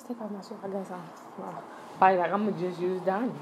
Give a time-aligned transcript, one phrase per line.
[0.00, 0.56] just take off my shoe?
[0.62, 1.02] I guess I'm.
[1.38, 1.62] Well,
[1.98, 3.32] probably like I'm gonna just use Donnie.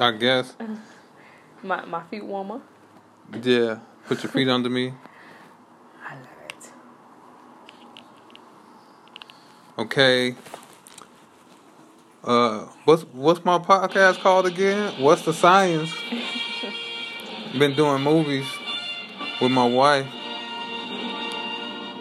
[0.00, 0.56] I guess.
[1.62, 2.60] My my feet warmer.
[3.42, 3.78] Yeah.
[4.06, 4.92] Put your feet under me.
[6.06, 6.72] I love it.
[9.78, 10.36] Okay.
[12.22, 15.00] Uh, what's what's my podcast called again?
[15.02, 15.90] What's the science?
[17.58, 18.46] Been doing movies
[19.40, 20.06] with my wife.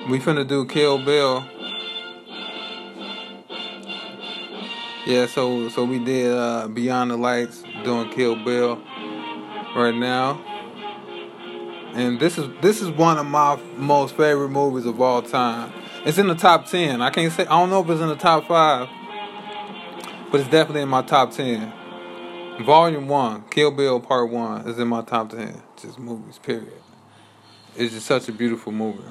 [0.09, 1.45] We finna do Kill Bill.
[5.05, 8.81] Yeah, so so we did uh, Beyond the Lights doing Kill Bill
[9.75, 10.43] right now.
[11.93, 15.71] And this is this is one of my most favorite movies of all time.
[16.05, 17.03] It's in the top ten.
[17.03, 18.89] I can't say I don't know if it's in the top five,
[20.31, 21.71] but it's definitely in my top ten.
[22.65, 25.61] Volume one, Kill Bill Part One, is in my top ten.
[25.79, 26.81] Just movies, period.
[27.75, 29.03] It's just such a beautiful movie.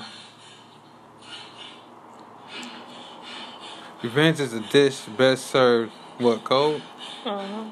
[4.05, 5.91] Revenge is a dish best served.
[6.19, 6.83] What cold?
[7.25, 7.65] Uh-huh.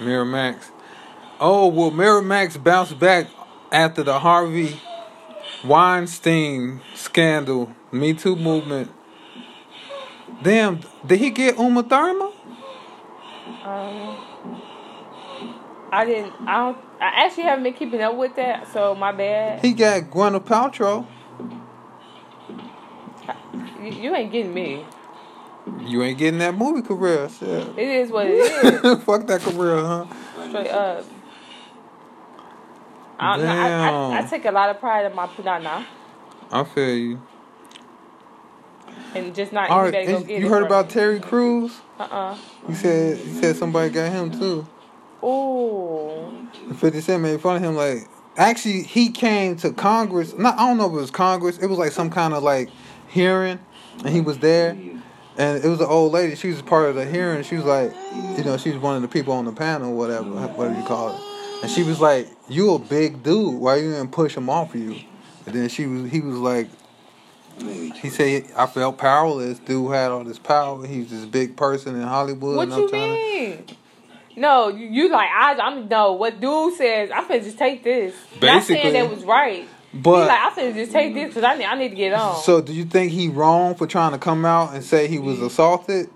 [0.00, 0.72] Miramax.
[1.38, 3.28] Oh, will Miramax bounce back
[3.70, 4.80] after the Harvey
[5.64, 8.90] Weinstein scandal, Me Too movement?
[10.42, 12.32] Damn, did he get Uma Thurman?
[13.62, 14.16] Um,
[15.92, 16.32] I didn't.
[16.48, 16.78] I don't.
[17.00, 19.60] I actually haven't been keeping up with that, so my bad.
[19.60, 21.06] He got Gwyneth Paltrow.
[23.80, 24.84] You, you ain't getting me.
[25.80, 27.28] You ain't getting that movie career.
[27.28, 27.48] Shit.
[27.48, 28.80] It is what it is.
[29.04, 30.06] Fuck that career, huh?
[30.48, 31.04] Straight up.
[33.18, 35.86] I, don't I, I, I take a lot of pride in my punana
[36.50, 37.22] I feel you.
[39.14, 40.90] and just not All right, anybody go get you heard about.
[40.90, 41.80] Terry Crews?
[41.98, 42.38] Uh uh.
[42.68, 44.66] You said you said somebody got him too.
[45.24, 46.48] Ooh.
[46.74, 47.74] 50 Cent made fun of him.
[47.74, 50.34] Like, actually, he came to Congress.
[50.36, 51.58] Not, I don't know if it was Congress.
[51.58, 52.68] It was like some kind of like
[53.08, 53.58] hearing,
[54.04, 54.76] and he was there.
[55.38, 56.34] And it was an old lady.
[56.34, 57.42] She was part of the hearing.
[57.42, 57.92] She was like,
[58.38, 61.14] you know, she was one of the people on the panel, whatever, whatever you call
[61.14, 61.20] it.
[61.62, 63.54] And she was like, "You a big dude.
[63.60, 64.96] Why you didn't push him off of you?"
[65.46, 66.68] And then she was, he was like,
[67.58, 69.58] he said, "I felt powerless.
[69.58, 70.86] Dude had all this power.
[70.86, 73.64] He's this big person in Hollywood." What you to- mean?
[74.38, 76.12] No, you, you like I I'm no.
[76.12, 77.10] What dude says?
[77.14, 78.14] I'm gonna just take this.
[78.42, 78.90] Not saying Basically.
[78.92, 79.66] that was right.
[79.94, 82.42] But like I'm finna just take this because I need I need to get on.
[82.42, 85.40] So do you think he wrong for trying to come out and say he was
[85.40, 86.10] assaulted?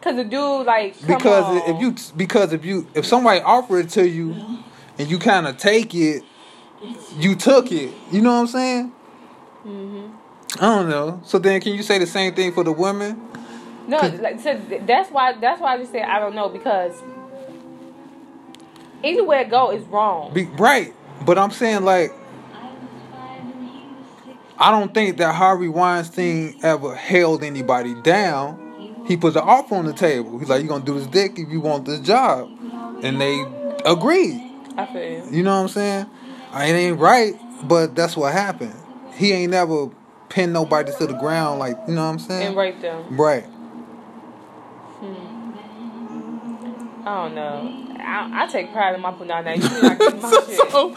[0.00, 1.74] Cause the dude like come Because on.
[1.74, 4.36] if you because if you if somebody offered it to you
[4.98, 6.22] and you kind of take it,
[7.18, 7.92] you took it.
[8.12, 8.92] You know what I'm saying?
[9.66, 10.12] Mhm.
[10.60, 11.20] I don't know.
[11.24, 13.20] So then, can you say the same thing for the women?
[13.88, 17.02] No, like so that's why that's why I just said I don't know because
[19.02, 20.32] anywhere it go is wrong.
[20.32, 20.94] Be, right,
[21.24, 22.12] but I'm saying like.
[24.58, 29.04] I don't think that Harvey Weinstein ever held anybody down.
[29.06, 30.38] He put the offer on the table.
[30.38, 32.48] He's like, "You gonna do this dick if you want this job,"
[33.02, 33.44] and they
[33.84, 34.42] agreed.
[34.76, 35.22] I feel you.
[35.30, 36.06] You know what I'm saying?
[36.52, 37.34] Uh, It ain't right,
[37.64, 38.74] but that's what happened.
[39.14, 39.90] He ain't never
[40.28, 42.48] pinned nobody to the ground, like you know what I'm saying?
[42.48, 43.04] and rape them.
[43.16, 43.44] Right.
[47.04, 47.85] I don't know.
[48.06, 49.56] I, I take pride in my punana.
[49.56, 50.70] You not getting my shit.
[50.70, 50.90] so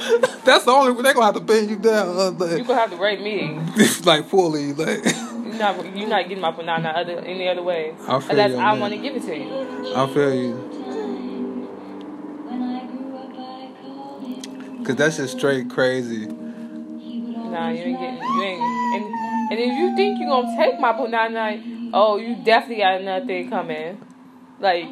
[0.45, 2.07] that's the only they're gonna have to pin you down.
[2.07, 3.59] Uh, You like, gonna have to rape me.
[4.05, 7.95] like fully, like You're not you're not getting my punana other any other way.
[8.07, 9.95] I feel Unless you I want to give it to you.
[9.95, 10.65] I feel you.
[14.85, 16.27] Cause that's just straight crazy.
[16.27, 18.61] Nah, you ain't getting you ain't.
[18.95, 19.05] And
[19.51, 23.49] and if you think you're gonna take my punana, oh, you definitely got another thing
[23.49, 23.99] coming.
[24.59, 24.87] Like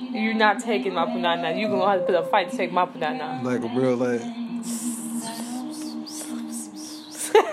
[0.00, 1.58] you're not taking my punana.
[1.58, 3.42] You're gonna have to put a fight to take my punana.
[3.42, 4.22] Like a real like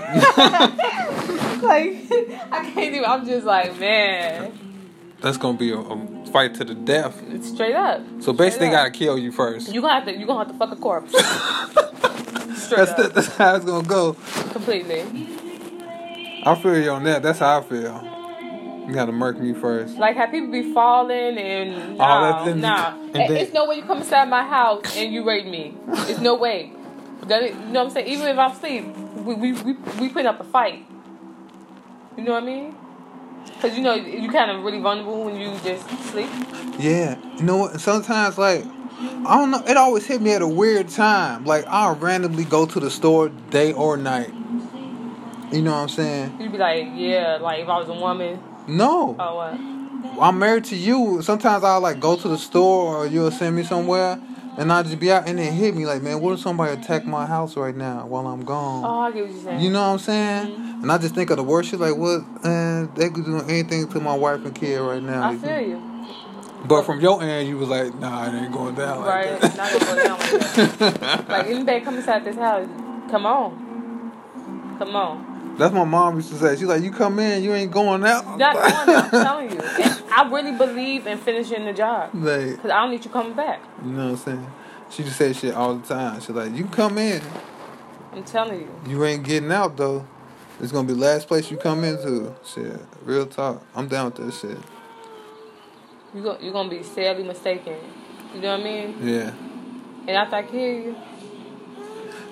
[1.62, 1.94] like
[2.52, 3.06] I can't even.
[3.06, 4.58] I'm just like man,
[5.20, 7.22] that's gonna be a, a fight to the death.
[7.28, 8.02] it's straight up.
[8.22, 8.80] So basically, they up.
[8.80, 9.74] gotta kill you first.
[9.74, 10.18] You gonna have to.
[10.18, 11.12] You gonna have to fuck a corpse.
[12.70, 14.14] That's up, the, that's how it's gonna go.
[14.52, 15.02] completely.
[16.44, 17.24] I feel you on that.
[17.24, 18.17] That's how I feel.
[18.88, 19.98] You gotta murk me first.
[19.98, 22.94] Like how people be falling and Oh, nah, in- nah.
[22.98, 25.76] and then- it's no way you come inside my house and you rape me.
[26.10, 26.72] It's no way.
[27.28, 28.08] That it- you know what I'm saying?
[28.08, 28.86] Even if I'm asleep,
[29.26, 30.86] we we we, we put up a fight.
[32.16, 32.76] You know what I mean?
[33.62, 36.30] Cause you know you kind of really vulnerable when you just sleep.
[36.80, 37.82] Yeah, you know what?
[37.82, 38.64] Sometimes like
[39.26, 39.64] I don't know.
[39.68, 41.44] It always hit me at a weird time.
[41.44, 44.34] Like I'll randomly go to the store day or night.
[45.52, 46.38] You know what I'm saying?
[46.40, 50.22] You'd be like, yeah, like if I was a woman, No, oh what?
[50.22, 51.22] I'm married to you.
[51.22, 54.20] Sometimes I'll like go to the store or you'll send me somewhere.
[54.58, 57.06] and I just be out and it hit me like, man, what if somebody attack
[57.06, 58.84] my house right now while I'm gone?
[58.86, 59.60] Oh, I get what you're saying.
[59.62, 60.48] You know what I'm saying?
[60.52, 60.82] Mm-hmm.
[60.84, 62.22] And I just think of the worst shit like, what?
[62.44, 65.30] And they could do anything to my wife and kid right now.
[65.30, 65.82] I feel you.
[66.66, 69.42] But from your end, you was like, nah, it ain't going down like Right?
[69.42, 69.58] that.
[69.58, 71.26] Not gonna down like that.
[71.30, 72.68] Like anybody come inside this house,
[73.12, 74.12] come on,
[74.80, 75.27] come on.
[75.58, 76.56] That's my mom used to say.
[76.56, 78.38] She's like, you come in, you ain't going out.
[78.38, 78.54] Not
[78.86, 78.98] going.
[78.98, 79.60] I'm telling you.
[79.60, 83.34] And I really believe in finishing the job like, because I don't need you coming
[83.34, 83.60] back.
[83.84, 84.48] you know what I'm saying?
[84.90, 86.20] She just say shit all the time.
[86.22, 87.22] She's like, you come in,
[88.14, 88.70] I'm telling you.
[88.88, 90.06] you ain't getting out though.
[90.60, 92.34] It's gonna be the last place you come into.
[92.46, 93.62] Shit, real talk.
[93.76, 94.58] I'm down with that shit.
[96.16, 97.76] You go, you're gonna be sadly mistaken.
[98.34, 98.98] You know what I mean?
[99.02, 99.34] Yeah.
[100.08, 100.96] And after I kill you,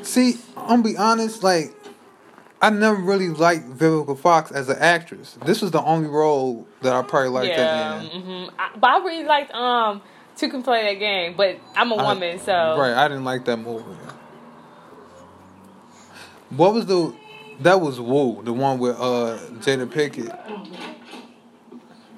[0.01, 1.74] See, I'm gonna be honest, like
[2.61, 5.37] I never really liked Vivica Fox as an actress.
[5.43, 7.99] This was the only role that I probably liked yeah.
[7.99, 8.21] her in.
[8.21, 10.01] hmm I, but I really liked um
[10.37, 13.45] to can play that game, but I'm a I- woman, so Right, I didn't like
[13.45, 13.83] that movie.
[16.49, 17.13] What was the
[17.61, 20.33] that was Woo, the one with uh Jada Pinkett.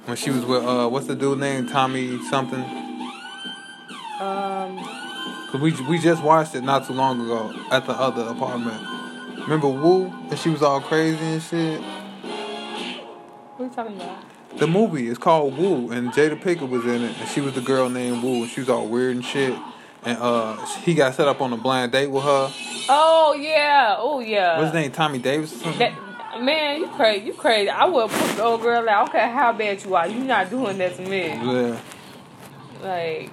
[0.06, 1.68] When she was with uh what's the dude name?
[1.68, 2.63] Tommy something?
[4.19, 4.78] um,
[5.51, 8.81] Cause we we just watched it not too long ago at the other apartment.
[9.48, 10.14] Remember Woo?
[10.30, 11.80] And she was all crazy and shit.
[11.80, 14.60] what are you talking about?
[14.60, 17.62] The movie is called Woo, and Jada Pinkett was in it, and she was the
[17.62, 19.58] girl named Woo, and she was all weird and shit.
[20.04, 22.52] And uh, he got set up on a blind date with her.
[22.90, 24.58] Oh yeah, oh yeah.
[24.58, 24.92] What's his name?
[24.92, 25.54] Tommy Davis.
[25.54, 25.80] Or something?
[25.80, 27.70] That man, you crazy, you crazy.
[27.70, 28.90] I would put the old girl out.
[28.90, 30.10] I don't care how bad you are.
[30.10, 31.28] You not doing that to me.
[31.28, 31.80] Yeah.
[32.82, 33.32] Like,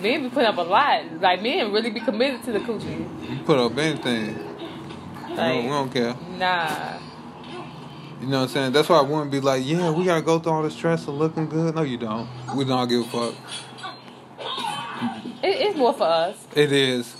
[0.00, 1.20] men be putting up a lot.
[1.20, 3.30] Like, men really be committed to the coochie.
[3.30, 4.53] You put up anything.
[5.34, 6.16] We don't, we don't care.
[6.38, 6.98] nah.
[8.20, 8.72] You know what I'm saying?
[8.72, 11.14] That's why I wouldn't be like, yeah, we gotta go through all the stress of
[11.14, 11.74] looking good.
[11.74, 12.28] No, you don't.
[12.56, 13.34] We don't give a fuck.
[15.42, 16.36] It, it's more for us.
[16.54, 17.14] It is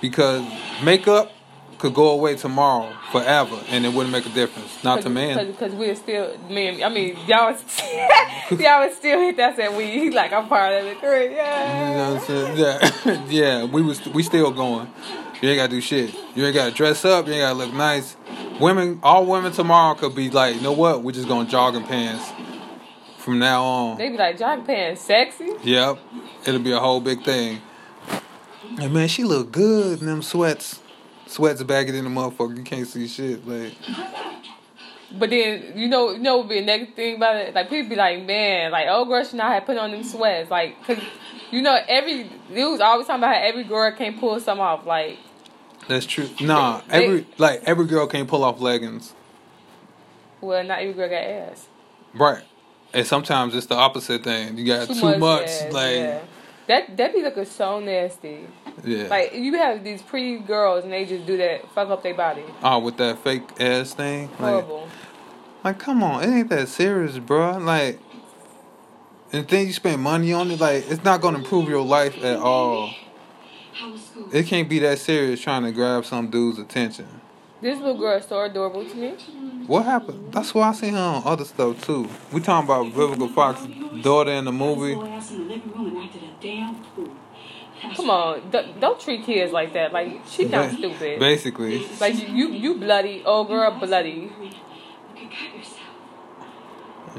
[0.00, 0.42] because
[0.82, 1.30] makeup
[1.78, 4.82] could go away tomorrow forever, and it wouldn't make a difference.
[4.84, 5.46] Not to men.
[5.48, 7.50] Because we're still, men, I mean, y'all,
[8.52, 10.08] y'all would still hit that said we.
[10.10, 11.22] Like, I'm part of the crew.
[11.24, 11.96] You Yeah.
[11.96, 12.56] know what I'm saying?
[12.56, 13.64] Yeah, yeah.
[13.64, 14.88] We was we still going.
[15.42, 16.14] You ain't gotta do shit.
[16.36, 17.26] You ain't gotta dress up.
[17.26, 18.16] You ain't gotta look nice.
[18.60, 21.02] Women, all women tomorrow could be like, you know what?
[21.02, 22.30] We're just gonna jogging pants
[23.18, 23.98] from now on.
[23.98, 25.50] They be like, jogging pants sexy.
[25.64, 25.98] Yep,
[26.46, 27.60] it'll be a whole big thing.
[28.80, 30.78] And man, she look good in them sweats.
[31.26, 32.56] Sweats baggy in the motherfucker.
[32.56, 33.44] You can't see shit.
[33.44, 33.72] Like,
[35.18, 37.52] But then you know, you know, would be a negative thing about it.
[37.52, 40.52] Like people be like, man, like old girl should not have put on them sweats.
[40.52, 40.98] Like, cause
[41.50, 44.86] you know, every dudes always talking about how every girl can't pull some off.
[44.86, 45.18] Like,
[45.88, 46.28] that's true.
[46.40, 49.14] Nah, every like every girl can't pull off leggings.
[50.40, 51.68] well, not every girl got ass.
[52.14, 52.42] Right.
[52.94, 54.58] And sometimes it's the opposite thing.
[54.58, 56.20] You got too, much, ass, like yeah.
[56.66, 58.46] that that be looking so nasty.
[58.84, 59.08] yeah.
[59.08, 62.44] Like you have these pretty girls and they just do that, fuck up their body.
[62.62, 64.28] oh, with that fake ass thing.
[64.32, 64.88] Like, Horrible.
[65.64, 67.58] like come on, it ain't that serious, bro.
[67.58, 67.98] Like
[69.32, 72.38] and then you spend money on it, like it's not gonna improve your life at
[72.38, 72.92] all.
[74.32, 77.06] It can't be that serious trying to grab some dude's attention.
[77.60, 79.10] This little girl is so adorable to me.
[79.66, 80.32] What happened?
[80.32, 82.08] That's why I seen her on other stuff too.
[82.32, 83.68] We talking about Vivica Fox's
[84.02, 84.94] daughter in the movie.
[87.94, 88.50] Come on,
[88.80, 89.92] don't treat kids like that.
[89.92, 91.20] Like she not Ba- stupid.
[91.20, 94.32] Basically, Like you, you bloody old girl, bloody.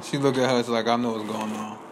[0.02, 0.60] she look at her.
[0.60, 1.83] It's like I know what's going on.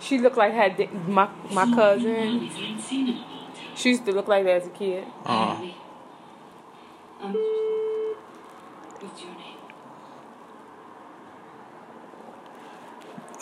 [0.00, 2.48] She looked like her my my cousin.
[3.74, 5.04] She used to look like that as a kid.
[5.24, 5.56] Uh,
[7.20, 7.32] Um,
[9.00, 9.56] what's your name?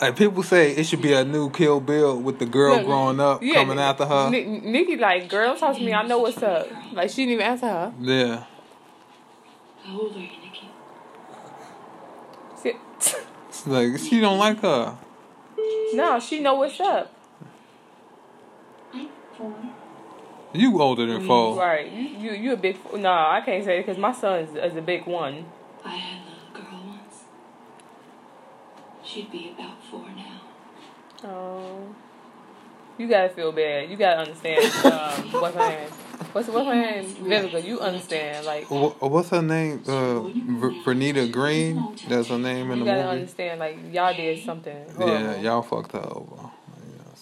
[0.01, 3.19] like people say, it should be a new Kill Bill with the girl Look, growing
[3.19, 4.29] up yeah, coming after her.
[4.31, 5.93] Ni- Nikki like, girl, talk to me.
[5.93, 6.67] I know what's up.
[6.91, 7.93] Like she didn't even answer her.
[7.99, 8.43] Yeah.
[9.83, 10.69] How old are you, Nikki?
[12.61, 12.73] She,
[13.49, 14.97] It's like she don't like her.
[15.93, 17.13] No, she know what's up.
[20.53, 21.57] You older than four.
[21.57, 21.91] Right?
[21.91, 22.77] You you, you a big.
[22.95, 25.45] No, I can't say it because my son is, is a big one.
[25.83, 27.23] I had a little girl once.
[29.03, 30.41] She'd be about four now.
[31.29, 31.95] Oh,
[32.97, 33.89] you gotta feel bad.
[33.89, 34.63] You gotta understand.
[34.85, 35.89] Um, what's her name?
[36.37, 37.03] What's what's her name?
[37.03, 37.63] Vivica.
[37.65, 38.45] You understand?
[38.45, 39.81] Like Wha- What's her name?
[39.87, 40.21] Uh,
[40.85, 41.97] Vernita Green.
[42.07, 42.91] That's her name in the movie.
[42.91, 43.59] you gotta understand.
[43.59, 44.85] Like y'all did something.
[44.99, 46.51] Yeah, y'all fucked her over.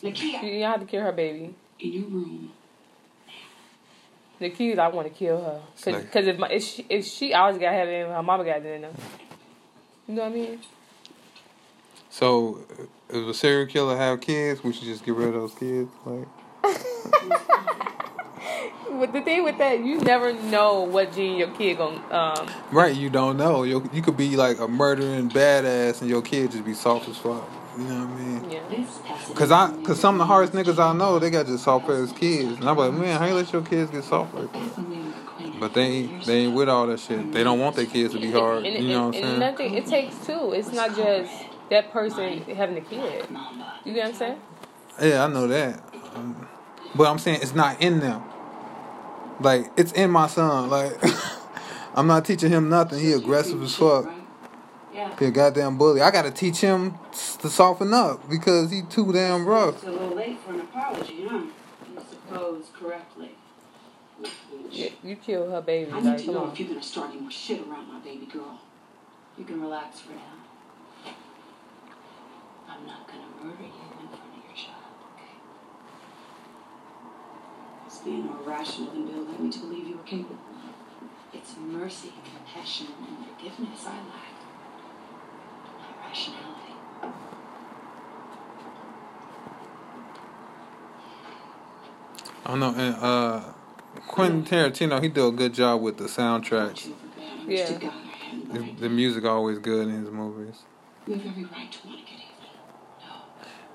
[0.04, 1.56] Nikki, You, y'all had to kill her baby.
[1.80, 2.52] in your room.
[4.40, 5.62] The kids, I want to kill her.
[5.82, 8.22] Cause, Like- 'cause if, my, if she, if she always got to have in, her
[8.22, 8.92] mama got it in her.
[10.10, 10.60] You know what I mean?
[12.10, 12.60] So,
[13.10, 15.90] if a serial killer have kids, we should just get rid of those kids.
[16.06, 16.28] Like,
[19.00, 22.02] But the thing with that, you never know what gene your kid gonna.
[22.12, 22.96] Um, right?
[22.96, 23.64] You don't know.
[23.64, 27.18] You you could be like a murdering badass, and your kid just be soft as
[27.18, 27.48] fuck.
[27.78, 28.52] You know what I mean?
[28.52, 29.36] yeah.
[29.36, 32.14] Cause I, cause some of the hardest niggas I know, they got just soft ass
[32.14, 35.60] kids, and I'm like, man, how you let your kids get soft like that?
[35.60, 37.34] But they ain't, they ain't with all that shit.
[37.34, 38.66] They don't want their kids to be hard.
[38.66, 39.36] And, You know what I'm saying?
[39.36, 40.54] another thing, it takes two.
[40.54, 41.32] It's not just
[41.70, 43.28] that person having a kid.
[43.84, 44.40] You get what I'm saying?
[45.02, 45.82] Yeah, I know that.
[46.16, 46.48] Um,
[46.96, 48.24] but I'm saying it's not in them.
[49.40, 50.70] Like it's in my son.
[50.70, 50.94] Like
[51.96, 53.00] I'm not teaching him nothing.
[53.00, 54.10] He aggressive as fuck.
[54.94, 55.14] Yeah.
[55.20, 56.02] He a goddamn bully.
[56.02, 56.96] I gotta teach him
[57.40, 59.76] to soften up because he too damn rough.
[59.76, 61.42] It's a little late for an apology, huh?
[61.94, 63.32] You suppose correctly.
[64.72, 65.92] You, you kill her baby.
[65.92, 66.52] I need Like, to know on.
[66.54, 68.60] if you're gonna start any more shit around my baby girl.
[69.38, 71.12] You can relax for now.
[72.70, 75.36] I'm not gonna murder you in front of your child, okay?
[77.86, 80.38] It's being more rational than Bill led me to believe you were capable.
[81.34, 84.36] It's mercy, compassion, and forgiveness I lack.
[85.80, 86.74] Not rationality.
[92.46, 92.74] I don't know.
[92.76, 93.42] And uh,
[94.08, 96.88] Quentin Tarantino, he do a good job with the Don't soundtracks.
[96.88, 97.66] you forget how much Yeah.
[97.66, 100.62] to God I had The, the music always good in his movies.
[101.08, 102.35] You have every right to want to get even.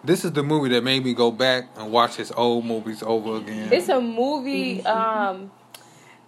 [0.03, 0.07] No.
[0.07, 3.37] This is the movie that made me go back and watch his old movies over
[3.37, 3.73] again.
[3.73, 5.51] It's a movie um,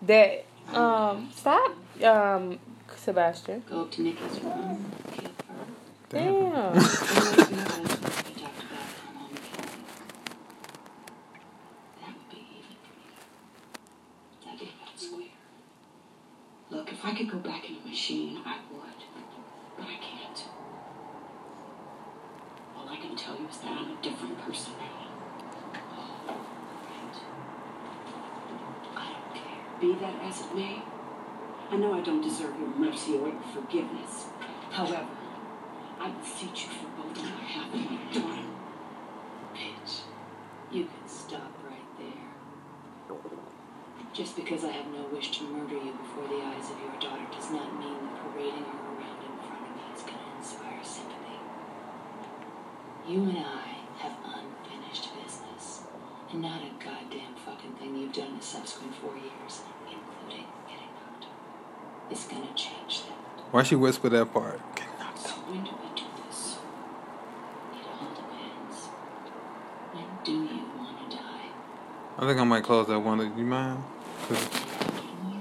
[0.02, 1.72] that um, stop
[2.04, 2.58] um,
[2.96, 3.62] Sebastian.
[3.68, 5.30] Go up to Nikki's room, kill.
[6.10, 6.82] Damn.
[6.82, 7.88] And then we have a- we
[8.40, 9.84] talked about come home and kill me.
[12.00, 13.12] That would be even for you.
[14.44, 15.36] That'd be about square.
[16.70, 19.00] Look, if I could go back in a machine, I would.
[19.78, 20.44] But I can't.
[22.76, 25.08] All I can tell you is that I'm a different person now.
[25.96, 27.16] Oh, right.
[28.96, 29.80] I don't care.
[29.80, 30.82] Be that as it may,
[31.70, 34.26] I know I don't deserve your mercy or your forgiveness.
[34.70, 35.06] However,
[36.00, 38.48] I beseech you for both on behalf of my daughter.
[39.54, 40.00] Bitch,
[40.72, 43.16] you can stop right there.
[44.12, 47.22] Just because I have no wish to murder you before the eyes of your daughter
[47.32, 50.82] does not mean that parading her around in front of me is going to inspire
[50.82, 51.38] sympathy.
[53.06, 55.82] You and I have unfinished business,
[56.32, 60.90] and not a goddamn fucking thing you've done in the subsequent four years, including getting
[60.98, 63.51] knocked up, is going to change that.
[63.62, 64.60] Why she whisper that part?
[65.14, 66.58] So when do we do this?
[67.72, 68.86] It all depends.
[69.92, 71.46] When do you want to die?
[72.18, 73.22] I think I might close that window.
[73.22, 73.84] You mind?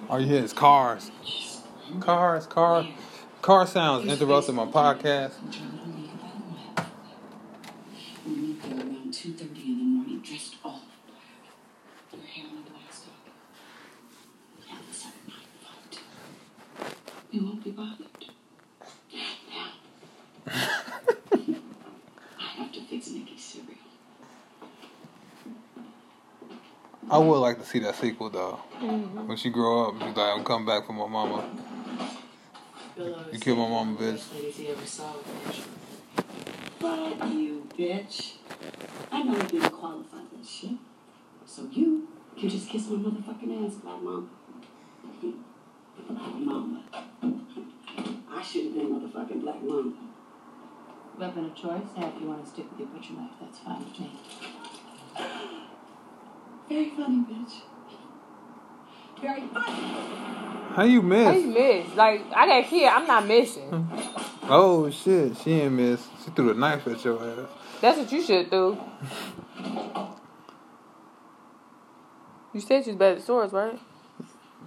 [0.07, 1.09] all you hear is cars,
[1.99, 2.85] cars, cars,
[3.41, 5.31] car sounds interrupting my podcast.
[8.27, 11.23] We meet there around 2.30 in the morning, dressed all in black.
[12.13, 13.13] Your hair in a black stock.
[14.69, 15.99] Have this at night fight.
[17.31, 17.97] You won't be bothered.
[19.49, 19.71] Now.
[20.47, 20.49] I
[22.57, 23.77] have to fix Nikki's cereal.
[27.11, 28.59] I would like to see that sequel though.
[28.79, 29.27] Mm-hmm.
[29.27, 31.43] When she grow up, she's like, I'm coming back for my mama.
[32.97, 34.33] You kill my mama, bitch.
[34.33, 35.61] Ladies he ever saw, bitch.
[36.79, 38.35] Fuck you, bitch.
[39.11, 40.77] I know you didn't qualify for this shit.
[41.45, 42.07] So you
[42.39, 44.29] can just kiss my motherfucking ass, black mom.
[46.09, 46.83] Mama.
[48.29, 49.91] I should have been motherfucking black mama.
[51.19, 51.87] Weapon of choice.
[51.97, 55.60] Now, if you want to stick with your butcher knife, that's fine with me.
[56.71, 57.51] Very funny, bitch.
[59.21, 59.73] Very funny.
[60.73, 61.27] How you miss?
[61.27, 61.87] How you miss?
[61.87, 61.97] miss?
[61.97, 63.89] Like I got a kid, I'm not missing.
[64.53, 66.05] Oh shit, she ain't miss.
[66.25, 67.49] She threw the knife at your ass.
[67.79, 68.77] That's what you should do.
[72.53, 73.79] You said she's better at swords, right?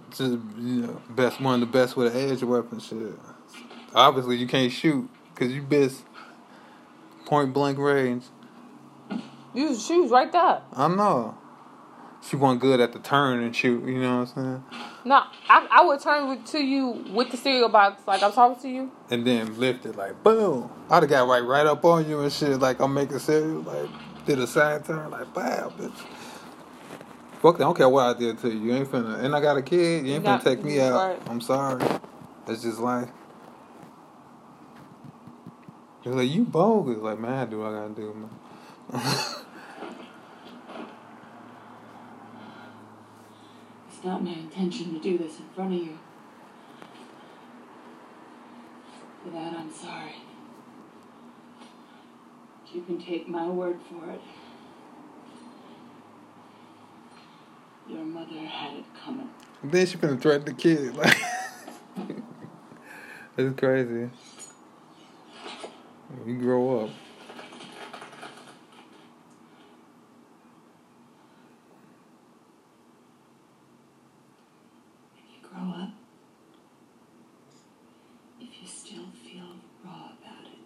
[0.09, 0.21] Just
[0.57, 3.13] you know, best one of the best with an edge weapon shit.
[3.93, 6.01] Obviously, you can't shoot because you miss
[7.25, 8.23] point blank range.
[9.53, 10.61] You she was right there.
[10.73, 11.37] I know.
[12.27, 13.85] She wasn't good at the turn and shoot.
[13.85, 14.63] You know what I'm saying?
[15.05, 15.15] No,
[15.47, 18.67] I, I would turn with, to you with the cereal box like I'm talking to
[18.67, 18.91] you.
[19.11, 20.71] And then lift it like boom.
[20.89, 22.59] I'd have got right right up on you and shit.
[22.59, 23.61] Like I'm making cereal.
[23.61, 23.89] Like
[24.25, 25.11] did a side turn.
[25.11, 26.05] Like bam, bitch.
[27.41, 28.59] Fuck, I don't care what I did to you.
[28.59, 29.23] You ain't finna.
[29.23, 30.07] And I got a kid.
[30.07, 30.95] You ain't finna take me out.
[30.95, 31.29] right.
[31.29, 31.85] I'm sorry.
[32.47, 33.09] That's just life.
[36.03, 36.97] You're like, you bogus.
[36.97, 38.29] Like, man, I do what I gotta do,
[38.93, 39.35] man.
[44.05, 45.97] not my intention to do this in front of you.
[49.23, 50.15] For that, I'm sorry.
[52.73, 54.21] You can take my word for it.
[57.87, 59.29] Your mother had it coming.
[59.63, 60.95] Then she finna threaten the kid.
[63.37, 64.09] Like, it's crazy.
[66.25, 66.89] You grow up.
[75.11, 75.89] When you grow up,
[78.39, 79.43] if you still feel
[79.83, 80.59] raw about it,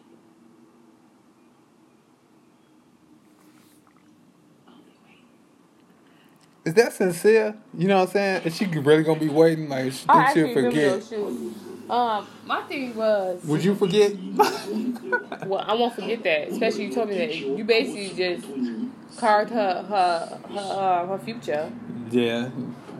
[4.67, 5.25] I'll be waiting.
[6.65, 7.55] Is that sincere?
[7.77, 8.41] You know what I'm saying?
[8.43, 9.67] Is she really gonna be waiting?
[9.69, 11.13] Like, she think she'll forget?
[11.89, 14.13] Um, my thing was, Would you forget?
[15.47, 16.49] well, I won't forget that.
[16.49, 18.45] Especially you told me that you basically just
[19.17, 21.71] carved her her her, uh, her future.
[22.11, 22.49] yeah.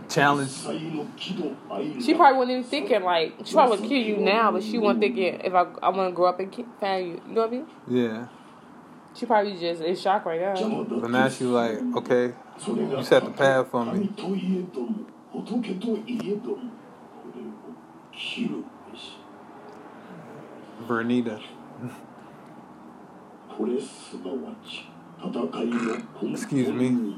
[0.09, 0.49] Challenge.
[0.49, 5.01] She probably wasn't even thinking like she probably would kill you now, but she wasn't
[5.01, 7.21] thinking if I I want to grow up and find you.
[7.27, 7.67] You know what I mean?
[7.87, 8.27] Yeah.
[9.15, 10.83] She probably just in shock right now.
[10.83, 12.33] But now she's like, okay,
[12.67, 14.09] you set the path for me.
[20.87, 21.41] Vernita.
[26.31, 27.17] Excuse me.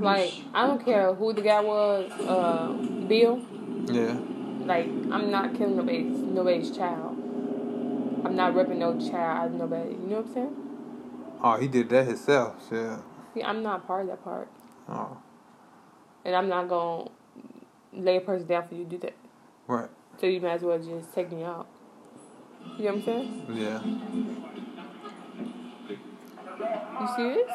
[0.00, 2.72] Like, I don't care who the guy was, uh,
[3.08, 3.42] Bill.
[3.86, 4.18] Yeah.
[4.66, 7.16] Like, I'm not killing nobody's, nobody's child.
[8.24, 9.90] I'm not ripping no child out of nobody.
[9.90, 10.56] You know what I'm saying?
[11.42, 12.98] Oh, he did that himself, yeah.
[13.34, 14.48] See, I'm not part of that part.
[14.90, 15.16] Oh,
[16.24, 17.10] and I'm not gonna
[17.92, 19.14] lay a person down for you to do that.
[19.66, 19.88] right.
[20.20, 21.66] So you might as well just take me out.
[22.78, 23.46] You know what I'm saying?
[23.54, 23.82] Yeah.
[27.00, 27.50] You serious?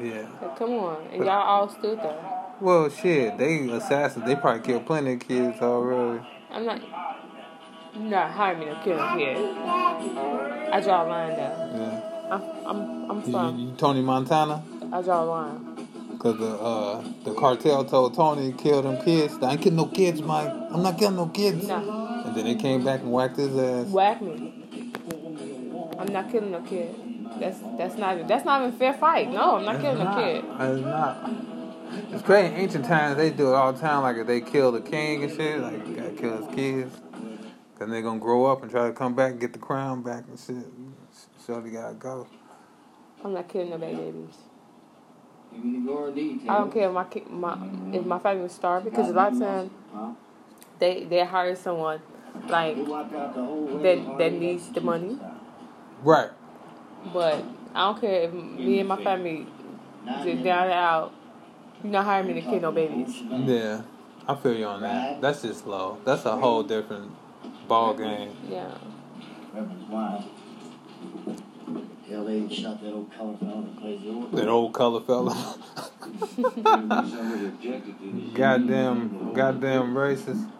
[0.00, 0.26] Yeah.
[0.40, 2.18] Like, come on, and y'all all stood there.
[2.60, 4.24] Well, shit, they assassins.
[4.24, 6.24] They probably killed plenty of kids already.
[6.50, 6.80] I'm not.
[7.94, 9.36] You're not hiring me to kill a kid.
[10.72, 11.70] I draw a line though.
[11.76, 12.00] Yeah.
[12.32, 13.58] I'm I'm I'm from.
[13.58, 14.62] you, you Tony Montana?
[14.92, 15.88] I draw a line.
[16.18, 19.34] Cause the uh the cartel told Tony to kill them kids.
[19.42, 20.52] I ain't killing no kids, Mike.
[20.70, 21.66] I'm not killing no kids.
[21.66, 23.86] Nah, And then they came back and whacked his ass.
[23.88, 24.52] whack me.
[25.98, 26.94] I'm not killing no kid.
[27.40, 29.30] That's that's not even that's not even fair fight.
[29.32, 30.44] No, I'm not killing no kid.
[30.44, 31.30] It's not.
[32.12, 32.54] It's crazy.
[32.54, 34.02] In ancient times, they do it all the time.
[34.02, 36.94] Like if they kill the king and shit, like you gotta kill his kids.
[37.78, 40.24] Cause they gonna grow up and try to come back and get the crown back
[40.28, 40.66] and shit.
[41.38, 42.28] So they gotta go.
[43.24, 44.12] I'm not killing no baby babies.
[44.12, 44.46] Give me the gore details.
[46.48, 47.56] I don't care if my ki- my
[47.92, 50.10] if my family was starving because a lot of times Huh?
[50.78, 52.00] they they hire someone
[52.48, 55.18] like They wiped out the whole that that needs the money.
[56.02, 56.30] Right.
[57.12, 59.46] But I don't care if me and my family
[60.24, 61.12] just down and out.
[61.82, 63.22] You're not hiring me to kill no babies.
[63.30, 63.82] Yeah.
[64.28, 65.20] I feel you on that.
[65.20, 65.98] That's just low.
[66.04, 67.10] That's a whole different
[67.66, 68.36] ball game.
[68.48, 68.70] Yeah.
[72.12, 72.12] Reverend's.
[72.12, 74.26] Hell, they shot that old color fellow, the crazy.
[74.32, 75.56] That old color fella.
[76.34, 78.32] Somebody objected to this.
[78.34, 80.50] goddamn, goddamn racist.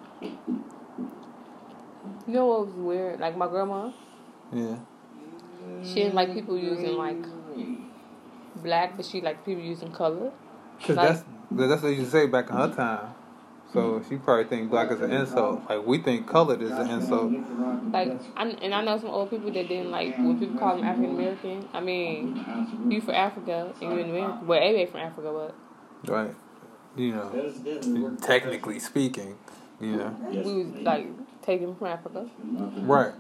[2.26, 3.20] You know what was weird?
[3.20, 3.90] Like my grandma,
[4.52, 4.76] Yeah.
[5.82, 7.24] she didn't like people using like
[8.56, 10.30] black, but she liked people using color.
[10.84, 13.11] Cause Like- that's that's what you say back in her time.
[13.72, 15.62] So she probably think black is an insult.
[15.68, 17.32] Like we think colored is an insult.
[17.90, 20.84] Like, I, and I know some old people that didn't like when people call them
[20.84, 21.68] African American.
[21.72, 24.40] I mean, you from Africa and you're in America.
[24.44, 25.54] Well, everybody from Africa, but
[26.10, 26.34] Right.
[26.96, 29.38] You know, technically speaking,
[29.80, 30.16] you know.
[30.30, 31.06] we was like
[31.40, 32.28] taken from Africa.
[32.42, 33.12] Right.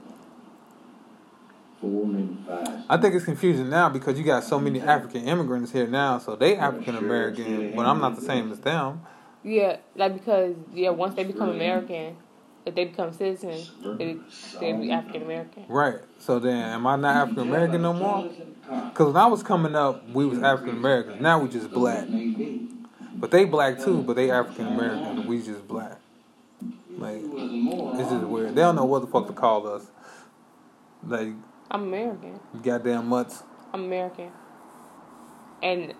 [1.80, 2.84] Four, maybe five.
[2.90, 6.36] I think it's confusing now because you got so many African immigrants here now, so
[6.36, 9.00] they African American, but I'm not the same as them.
[9.44, 12.16] Yeah, like because yeah, once they become American,
[12.64, 14.16] if they become citizens, they
[14.60, 15.64] they be African American.
[15.68, 15.98] Right.
[16.18, 18.30] So then, am I not African American no more?
[18.88, 21.20] Because when I was coming up, we was African Americans.
[21.20, 22.06] Now we just black.
[23.14, 25.26] But they black too, but they African American.
[25.26, 25.98] We just black.
[26.96, 28.50] Like it's just weird.
[28.50, 29.86] They don't know what the fuck to call us.
[31.06, 31.28] Like
[31.70, 32.38] I'm American.
[32.62, 33.42] goddamn mutts.
[33.72, 34.30] I'm American.
[35.62, 35.94] And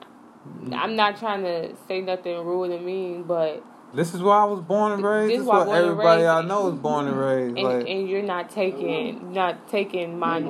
[0.72, 3.62] I'm not trying to say nothing rude and mean, but
[3.94, 5.30] This is why I was born and raised.
[5.30, 6.30] This This is is why what everybody raised.
[6.30, 7.58] I know is born and raised.
[7.58, 10.40] and, Like and you're not taking not taking my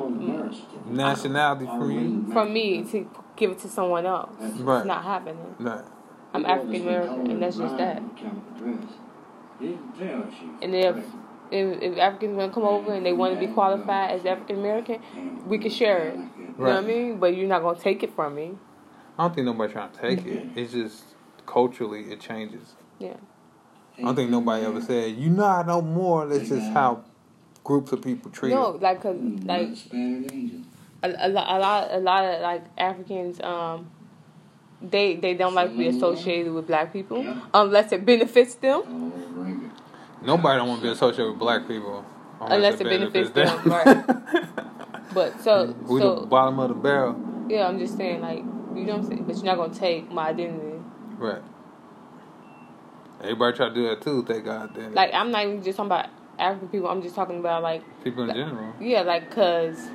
[0.86, 2.32] nationality from you.
[2.32, 4.30] from me to give it to someone else.
[4.60, 4.78] Right.
[4.78, 5.54] It's not happening.
[5.58, 5.84] Right.
[6.34, 8.00] I'm African American, and that's just that.
[9.60, 10.64] Didn't tell she.
[10.64, 10.96] And if
[11.50, 14.56] if, if Africans want to come over and they want to be qualified as African
[14.58, 15.00] American,
[15.46, 16.14] we can share it.
[16.16, 17.18] You know what I mean?
[17.18, 18.52] But you're not gonna take it from me.
[19.18, 20.46] I don't think nobody trying to take it.
[20.56, 21.04] It's just
[21.46, 22.74] culturally it changes.
[22.98, 23.14] Yeah.
[23.98, 26.26] I don't think nobody ever said you not know more.
[26.26, 27.04] That's just how
[27.64, 28.82] groups of people treat No, it.
[28.82, 30.60] like cause like Spanish angel.
[31.02, 33.90] a, a, lot, a lot, a lot of like Africans, um,
[34.80, 39.12] they they don't like to be associated with black people unless it benefits them.
[40.24, 42.04] Nobody don't want to be associated with black people
[42.40, 44.04] Unless it benefits them, right.
[45.14, 47.14] But so we the bottom of the barrel.
[47.48, 48.42] yeah, I'm just saying like
[48.76, 50.78] you know what I'm saying, but you're not gonna take my identity.
[51.18, 51.42] Right.
[53.22, 54.24] Everybody try to do that too.
[54.24, 54.74] Thank God.
[54.74, 56.06] Then Like I'm not even just talking about
[56.38, 56.88] African people.
[56.88, 58.74] I'm just talking about like people in general.
[58.80, 59.88] yeah, like cause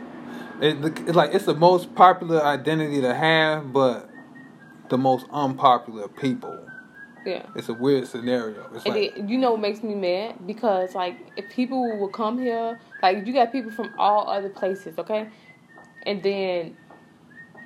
[0.61, 4.09] It, it's like it's the most popular identity to have, but
[4.89, 6.57] the most unpopular people.
[7.25, 7.45] yeah.
[7.55, 8.65] It's a weird scenario.
[8.73, 10.47] It's And like it, you know what makes me mad?
[10.47, 14.97] Because like if people will come here, like you got people from all other places,
[14.97, 15.27] okay?
[16.03, 16.77] And then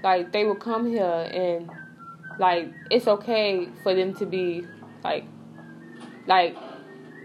[0.04, 1.70] like they will come here and
[2.40, 4.66] like it's okay for them to be
[5.04, 5.26] like
[6.28, 6.56] like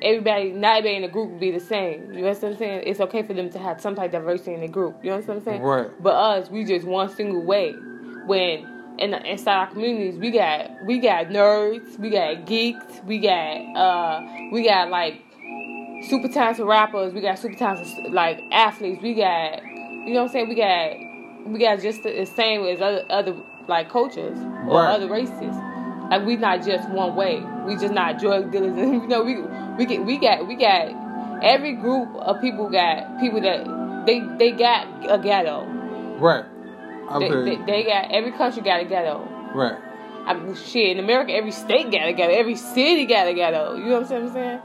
[0.02, 2.12] everybody not everybody in the group will be the same.
[2.12, 2.82] You know what I'm saying?
[2.86, 4.96] It's okay for them to have some type of diversity in the group.
[5.02, 5.62] You know what I'm saying?
[5.62, 5.90] Right.
[6.02, 7.74] But us, we just one single way.
[8.26, 8.66] When
[8.98, 13.76] in the, inside our communities, we got we got nerds, we got geeks, we got
[13.76, 15.22] uh we got like
[16.08, 20.28] super talented rappers, we got super talented like athletes, we got you know what I'm
[20.28, 20.48] saying?
[20.48, 21.05] We got
[21.46, 23.34] we got just the, same as other other
[23.68, 24.94] like cultures or Right.
[24.94, 25.54] other races.
[26.10, 27.42] Like we not just one way.
[27.66, 29.40] We just not drug dealers and you know we
[29.76, 34.52] we get we got we got every group of people got people that they they
[34.52, 35.64] got a ghetto.
[36.18, 36.44] right.
[37.20, 39.20] They, they, they got every country got a ghetto.
[39.54, 39.78] right.
[40.26, 42.32] I mean, shit, in America, every state got a ghetto.
[42.32, 43.76] Every city got a ghetto.
[43.76, 44.60] You know what I'm saying?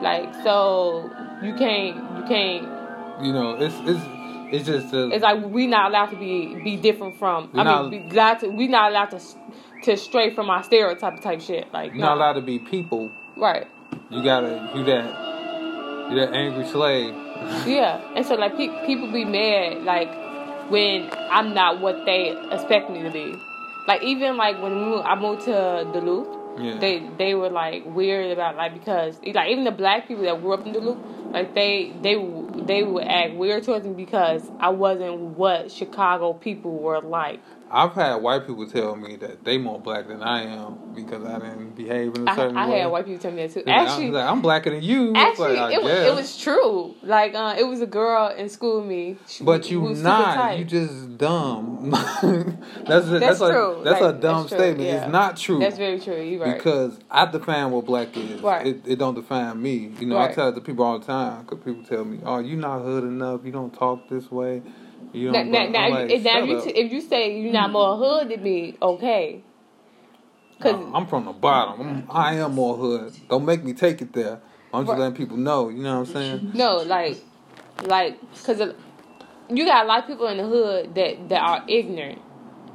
[0.00, 1.10] Like, so
[1.42, 3.22] you can't, you can't.
[3.22, 4.00] You know, it's it's
[4.54, 7.50] it's just a, It's like we not allowed to be be different from.
[7.54, 8.48] I not- mean, we allowed to.
[8.48, 9.20] We not allowed to
[9.84, 11.72] to stray from our stereotype type shit.
[11.72, 12.20] Like, you're not no.
[12.20, 13.10] allowed to be people.
[13.36, 13.66] Right.
[14.10, 17.14] You gotta you that you that angry slave.
[17.66, 18.00] Yeah.
[18.16, 20.08] And so like pe- people be mad like
[20.70, 23.34] when I'm not what they expect me to be.
[23.86, 26.28] Like even like when we I moved to Duluth.
[26.56, 26.78] Yeah.
[26.78, 30.52] they they were like weird about like because like even the black people that grew
[30.52, 30.98] up in Duluth,
[31.32, 32.14] like they they
[32.64, 37.40] they would act weird towards me because I wasn't what Chicago people were like.
[37.74, 41.40] I've had white people tell me that they more black than I am because I
[41.40, 42.76] didn't behave in a certain I way.
[42.76, 43.64] I had white people tell me that too.
[43.66, 45.12] Actually, I'm, like, I'm blacker than you.
[45.16, 46.94] Actually, like, it was it was true.
[47.02, 49.16] Like uh, it was a girl in school with me.
[49.26, 50.56] She- But you not.
[50.56, 51.90] You just dumb.
[51.90, 52.54] that's a,
[52.86, 53.80] That's that's, true.
[53.80, 54.88] a that's Like, a dumb that's true, statement.
[54.88, 55.02] yeah.
[55.04, 55.58] It's not true.
[55.58, 56.20] That's very true.
[56.22, 56.56] You're right.
[56.56, 58.40] Because I define what black is.
[58.40, 58.68] Right.
[58.68, 59.92] It, it don't define me.
[59.98, 61.42] You know, I tell it to people all the time.
[61.42, 63.40] Because people tell me, "Oh, you not hood enough.
[63.44, 64.62] You don't talk this way.
[65.14, 67.70] You now, now, now, if, like, if- now you t- if you say you're not
[67.70, 69.42] more hood than me, okay.
[70.60, 71.80] Cause No, I'm from the bottom.
[71.80, 73.12] I'm, I am more hood.
[73.28, 74.40] Don't make me take it there.
[74.72, 74.98] I'm just Right.
[74.98, 75.68] letting people know.
[75.68, 76.50] You know what I'm saying?
[76.54, 77.18] No, like,
[77.84, 78.74] like, cause of-
[79.48, 82.20] you got a lot of people in the hood that that are ignorant,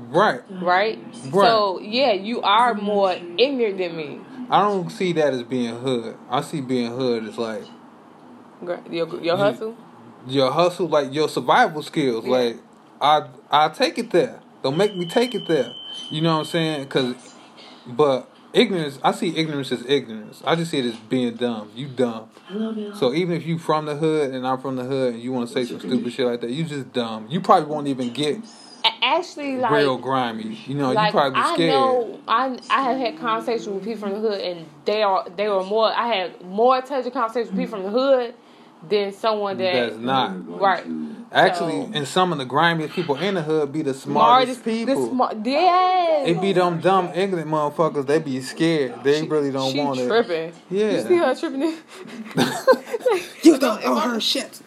[0.10, 0.42] Right.
[0.50, 0.98] right?
[1.32, 1.32] Right.
[1.48, 4.22] So yeah, you are more ignorant than me.
[4.50, 6.16] I don't see that as being hood.
[6.30, 7.64] I see being hood as like
[8.90, 9.76] Your your hustle.
[10.28, 12.26] Your hustle, like your survival skills.
[12.26, 12.32] Yeah.
[12.32, 12.58] Like
[13.02, 14.40] I I take it there.
[14.64, 15.74] Don't make me take it there.
[16.10, 16.88] You know what I'm saying?
[16.88, 17.16] Cause,
[17.88, 20.42] but ignorance, I see ignorance as ignorance.
[20.46, 21.72] I just see it as being dumb.
[21.76, 22.30] You dumb.
[22.96, 25.48] So even if you from the hood and I'm from the hood and you want
[25.48, 27.28] to say some stupid shit like that, you just dumb.
[27.30, 28.40] You probably won't even get
[29.02, 30.58] Actually, like, real grimy.
[30.66, 31.72] You know, like you probably be I scared.
[31.72, 35.50] know, I I have had conversations with people from the hood, and they are they
[35.50, 35.92] were more.
[35.92, 38.34] I had more intelligent conversations with people from the hood
[38.88, 40.60] than someone that That's not.
[40.60, 40.86] right.
[41.32, 44.64] Actually, So- and some of the grimiest people in the hood be the smartest, Smartest
[44.64, 44.96] people.
[45.06, 46.28] The smart, yes.
[46.30, 48.08] It be them dumb ignorant motherfuckers.
[48.08, 49.04] They be scared.
[49.04, 50.08] They really don't she want it.
[50.08, 50.54] tripping.
[50.72, 50.92] Yeah.
[50.92, 51.78] You see her tripping?
[53.44, 54.60] You don't owe her shit.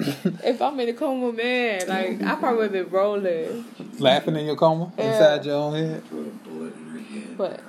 [0.44, 3.64] if I'm in a coma, man, like I probably would have been rolling.
[3.98, 5.12] Laughing in your coma Yeah.
[5.12, 6.02] inside your own head.
[6.10, 7.36] Put a bullet in her head.
[7.38, 7.60] But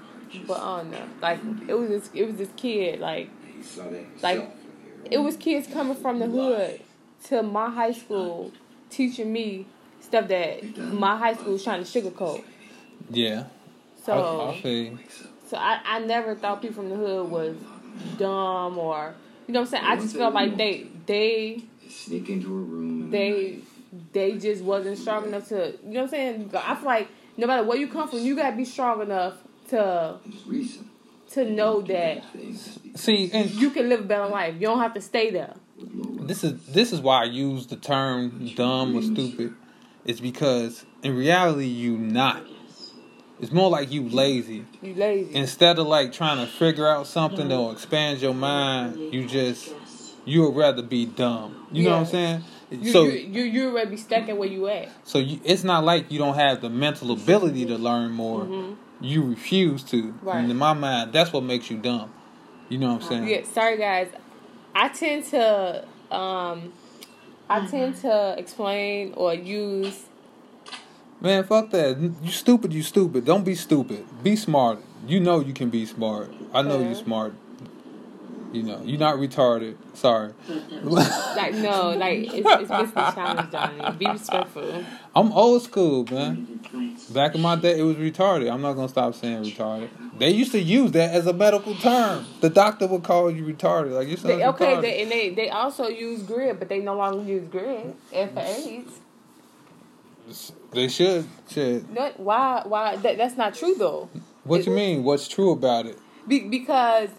[0.48, 0.98] but I don't know.
[1.22, 4.54] Like it was this it was this kid like He saw that Like, himself.
[5.12, 6.82] It was kids coming from the hood
[7.26, 8.52] to my high school
[8.90, 9.66] teaching me
[10.02, 12.44] stuff that my high school was trying to sugarcoat.
[13.10, 13.46] Yeah.
[14.04, 14.98] So I, I feel
[15.48, 17.56] so I, I never thought people from the hood was
[18.18, 19.16] dumb or
[19.48, 19.84] you know what I'm saying?
[19.86, 23.12] I just felt like they they Sneak into a room.
[23.12, 23.60] they
[24.14, 26.52] they just wasn't strong enough to you know what I'm saying?
[26.56, 29.36] I feel like no matter where you come from, you gotta be strong enough
[29.70, 30.90] to There's reason.
[31.34, 32.24] To know that
[32.96, 34.56] See, and you can live a better life.
[34.56, 35.56] You don't have to stay there.
[35.78, 39.54] this is this is why I use the term dumb or stupid.
[40.06, 42.44] It's because in reality you not.
[43.40, 44.66] It's more like you lazy.
[44.82, 45.36] You lazy.
[45.36, 49.74] Instead of like trying to figure out something or expand your mind, you just
[50.26, 51.68] you would rather be dumb.
[51.72, 52.44] You know what I'm saying?
[52.70, 54.90] You, so you, you already be stuck at where you at.
[55.04, 58.46] so you, it's not like you don't have the mental ability to learn more.
[58.46, 58.74] Mm-hmm.
[59.04, 60.02] You refuse to.
[60.02, 60.26] Mm-hmm.
[60.26, 60.38] Right.
[60.38, 62.12] And in my mind, that's what makes you dumb.
[62.70, 63.28] You know what I'm saying?
[63.28, 64.08] Yeah, sorry guys.
[64.74, 66.74] I tend to um
[67.50, 70.06] I tend to explain or use
[71.22, 71.98] Man, fuck that.
[72.00, 73.24] You stupid, you stupid.
[73.24, 74.06] Don't be stupid.
[74.24, 74.80] Be smart.
[75.08, 76.34] You know you can be smart.
[76.54, 76.86] I know Okay.
[76.88, 77.34] you're smart.
[78.52, 79.76] You know, you're not retarded.
[79.94, 80.34] Sorry.
[80.84, 83.98] like no, like it's it's basically challenge, Johnny.
[83.98, 84.86] Be respectful.
[85.16, 86.60] I'm old school, man.
[87.14, 88.52] Back in my day, it was retarded.
[88.52, 89.90] I'm not gonna stop saying retarded.
[90.18, 92.26] They used to use that as a medical term.
[92.42, 93.92] The doctor would call you retarded.
[93.92, 94.82] Like you said, okay, retarded.
[94.82, 97.94] they, and they they also use grid, but they no longer use grid.
[98.12, 99.02] And for AIDS,
[100.72, 101.28] They should.
[101.50, 101.90] Should.
[101.92, 104.10] no, why why that, that's not true though.
[104.44, 105.04] What you mean?
[105.04, 105.98] What's true about it?
[106.28, 107.10] Be, because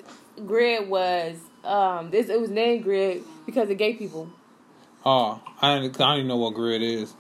[0.46, 4.28] grid was um this it was named grid because of gay people.
[5.07, 7.14] Oh, I don't, I don't even know what grid is.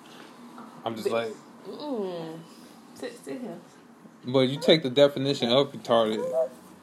[0.84, 1.32] I'm just like,
[1.68, 2.33] Mm.
[3.04, 3.40] Sit, sit
[4.26, 6.24] but you take the definition of retarded,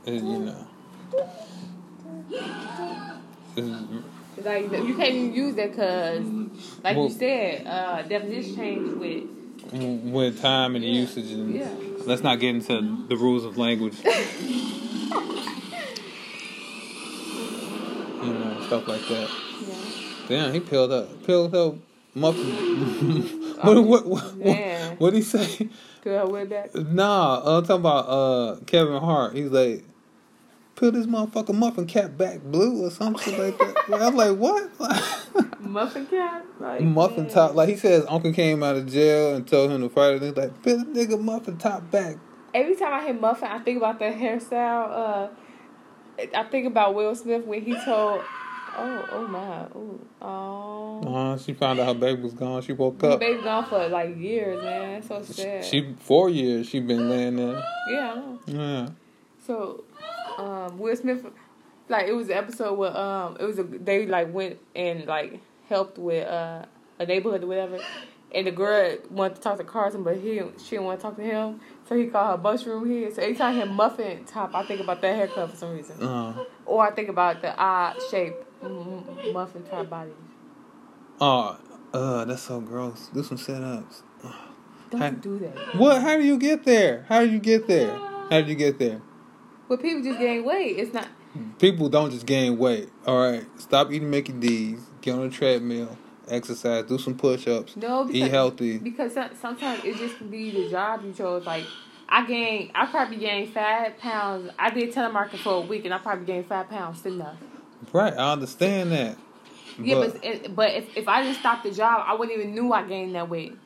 [0.06, 0.68] and you know.
[4.44, 6.24] Like you can't even use that because,
[6.84, 9.24] like Well- you said, uh, definition changed with
[10.14, 10.92] with time and Yeah.
[10.92, 11.70] usage and Yeah.
[12.06, 14.12] let's not get into the rules of language you
[18.34, 19.30] know stuff like that
[20.28, 21.76] damn he peeled up peeled up
[22.14, 22.44] muffin
[23.62, 25.70] what, what, what, what, he say?
[26.04, 26.74] Go way back.
[26.74, 29.36] nah i'm talking about uh kevin hart.
[29.36, 29.86] He's like
[30.76, 33.76] peel this motherfucking muffin cap back blue or something like that.
[34.02, 34.70] I'm like what?
[35.62, 37.32] Muffin cap, like muffin man.
[37.32, 37.56] top.
[37.56, 40.36] Like he says uncle came out of jail and told him to fight it he's
[40.36, 42.18] like peel the nigga muffin top back.
[42.54, 44.90] Every time I hear muffin, I think about the hairstyle.
[44.92, 45.28] Uh,
[46.36, 48.22] I think about Will Smith when he told,
[48.78, 52.62] "Oh, oh my, ooh, oh." Uh, she found out her baby was gone.
[52.62, 53.00] She woke up.
[53.02, 53.20] The up.
[53.20, 55.02] baby gone for like years, man.
[55.02, 55.66] That's so sad.
[55.66, 56.68] She four years.
[56.68, 57.64] She been laying there.
[57.90, 58.22] yeah.
[58.48, 58.90] Yeah.
[59.46, 59.84] So,
[60.38, 61.26] um, Will Smith,
[61.90, 65.40] like it was an episode where um, it was a they like went and like
[65.68, 66.66] helped with uh
[67.00, 67.80] a neighborhood or whatever,
[68.34, 71.16] and the girl wanted to talk to Carlton, but he she didn't want to talk
[71.16, 73.14] to him, so he called her mushroom head.
[73.14, 76.44] So anytime I hear muffin top, I think about that haircut for some reason, Uh,
[76.66, 80.12] or I think about the odd shape mm, muffin top body.
[81.20, 81.58] oh,
[81.94, 83.10] uh, that's so gross.
[83.14, 84.04] Do some sit ups.
[84.90, 85.12] Don't Hey.
[85.22, 85.76] do that.
[85.78, 86.02] What?
[86.02, 87.06] How do you get there?
[87.08, 87.96] How did you get there?
[88.30, 89.02] How did you get there?
[89.70, 90.78] But people just gain weight.
[90.78, 91.08] It's not.
[91.60, 92.90] People don't just gain weight.
[93.08, 93.46] All right.
[93.58, 94.82] Stop eating Mickey D's.
[95.00, 95.98] Get on a treadmill.
[96.28, 96.84] Exercise.
[96.86, 97.76] Do some push ups.
[97.78, 98.78] No, because, Eat healthy.
[98.80, 101.46] Because sometimes it just can be the job you chose.
[101.46, 101.64] Like
[102.10, 104.52] I gained, I probably gained five pounds.
[104.60, 107.00] I did telemarketing for a week, and I probably gained five pounds.
[107.00, 107.38] Still enough.
[107.94, 108.14] Right.
[108.14, 109.18] I understand that.
[109.80, 112.72] Yeah, but but but if, if I didn't stop the job, I wouldn't even knew
[112.72, 113.58] I gained that weight.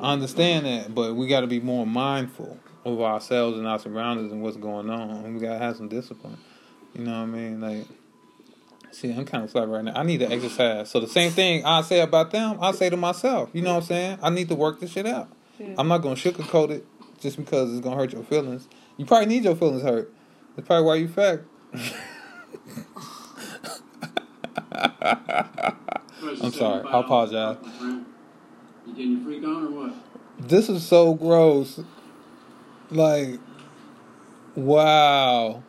[0.00, 4.32] I understand that, but we got to be more mindful of ourselves and our surroundings
[4.32, 5.34] and what's going on.
[5.34, 6.38] We got to have some discipline.
[6.94, 7.60] You know what I mean?
[7.60, 7.86] Like,
[8.90, 9.92] see, I'm kind of flat right now.
[9.94, 10.90] I need to exercise.
[10.90, 13.50] So the same thing I say about them, I say to myself.
[13.52, 14.18] You know what I'm saying?
[14.22, 15.28] I need to work this shit out.
[15.58, 15.74] Yeah.
[15.78, 16.86] I'm not gonna sugarcoat it
[17.20, 18.68] just because it's gonna hurt your feelings.
[18.96, 20.12] You probably need your feelings hurt.
[20.56, 21.40] That's probably why you fat.
[26.42, 26.86] I'm sorry.
[26.86, 27.56] I apologize.
[28.86, 29.94] You getting your freak on or what?
[30.40, 31.80] This is so gross.
[32.90, 33.38] Like,
[34.54, 35.62] wow.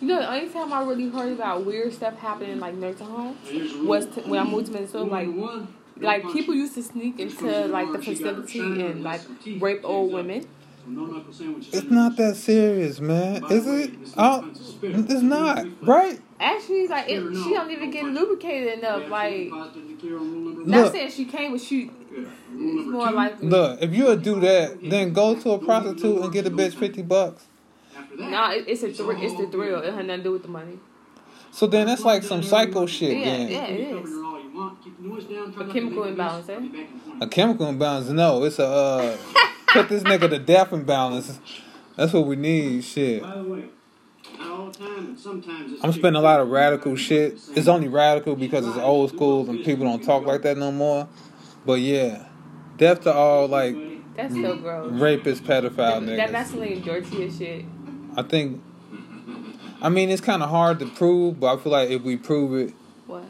[0.00, 3.38] You know, the only time I really heard about weird stuff happening like nursing homes
[3.44, 5.10] Here's was t- when I moved to Minnesota.
[5.10, 9.22] Like, Number one, no like people used to sneak into like the facility and like
[9.60, 10.46] rape old women.
[10.86, 13.44] No knuckle sandwiches It's not that serious, man.
[13.44, 13.98] Is it?
[14.00, 14.50] this is Oh,
[14.82, 15.66] it's not.
[15.82, 16.20] Right?
[16.40, 19.08] Actually, like it, she don't even get lubricated enough.
[19.08, 21.94] Like, Positively clear on rule number not saying she came, but she Good.
[22.16, 25.58] Rule it's number more like Look, if you would do that, then go to a
[25.58, 27.44] prostitute and get a bitch 50 bucks.
[27.96, 29.80] After that, No, it, it's a thr- it's the thrill.
[29.80, 30.78] It had nothing to do with the money.
[31.52, 33.48] So then that's like some psycho shit, Yeah, then.
[33.48, 33.64] yeah.
[33.66, 34.02] it you can is.
[34.04, 34.82] cover her all you want.
[34.84, 35.52] Keep the noise down.
[35.52, 36.54] Try A chemical imbalance, eh?
[36.54, 37.24] I'll be back in twenty.
[37.24, 38.08] A chemical imbalance?
[38.08, 39.16] No, it's a, uh,
[39.68, 41.38] put this nigga to death imbalance.
[41.96, 43.22] That's what we need, shit.
[43.22, 43.64] By the way,
[45.82, 47.38] I'm spending a lot of radical shit.
[47.54, 51.08] It's only radical because it's old school and people don't talk like that no more.
[51.64, 52.26] But yeah,
[52.76, 53.74] death to all like
[54.16, 54.62] That's so mm-hmm.
[54.62, 54.92] gross.
[54.92, 56.30] rapist, pedophile That niggas.
[56.30, 57.64] Vaseline dirty as shit.
[58.16, 58.62] I think.
[59.82, 62.54] I mean, it's kind of hard to prove, but I feel like if we prove
[62.68, 62.74] it,
[63.06, 63.24] What?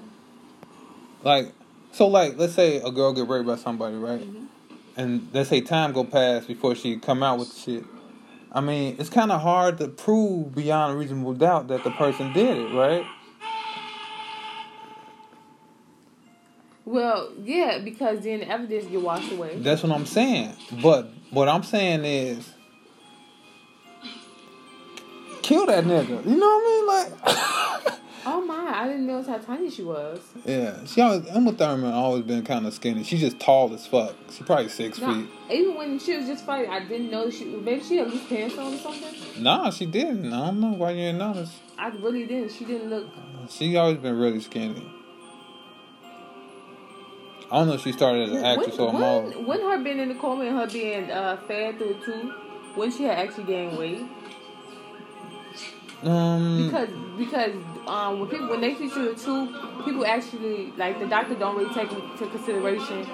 [1.24, 1.52] like,
[1.90, 4.20] so like, let's say a girl get raped by somebody, right?
[4.20, 4.44] Mm-hmm.
[4.96, 7.84] And let's say time go past before she come out with the shit.
[8.54, 12.32] I mean, it's kind of hard to prove beyond a reasonable doubt that the person
[12.32, 13.04] did it, right?
[16.84, 19.58] Well, yeah, because then the evidence get washed away.
[19.58, 20.54] That's what I'm saying.
[20.80, 22.48] But what I'm saying is,
[25.42, 26.24] kill that nigga.
[26.24, 26.86] You know what I mean?
[26.86, 27.53] Like,
[28.74, 30.20] I didn't notice how tiny she was.
[30.44, 30.84] yeah.
[30.84, 33.04] She always Uma Thurman always been kind of skinny.
[33.04, 34.16] She's just tall as fuck.
[34.32, 35.28] She probably six feet.
[35.48, 38.58] even when she was just fighting, I didn't know she maybe she had loose pants
[38.58, 39.42] on or something.
[39.44, 40.32] Nah, she didn't.
[40.32, 41.60] I don't know why you didn't notice.
[41.78, 42.50] I really didn't.
[42.50, 43.06] She didn't look.
[43.48, 44.92] She always been really skinny.
[47.52, 49.30] I don't know if she started as an actress or a when, model.
[49.30, 52.32] when, when her being in the coma and her being uh, fed through a tube,
[52.74, 54.02] when she had actually gained weight.
[56.04, 57.54] Um, Because because
[57.86, 59.48] um when people when they feed you a tube,
[59.84, 63.06] people actually like the doctor don't really take into consideration.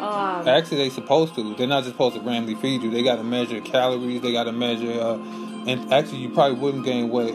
[0.00, 1.54] Um, Actually, they supposed to.
[1.54, 2.90] They're not just supposed to randomly feed you.
[2.90, 4.20] They got to measure calories.
[4.22, 4.98] They got to measure.
[5.00, 5.18] Uh,
[5.66, 7.34] and actually, you probably wouldn't gain weight.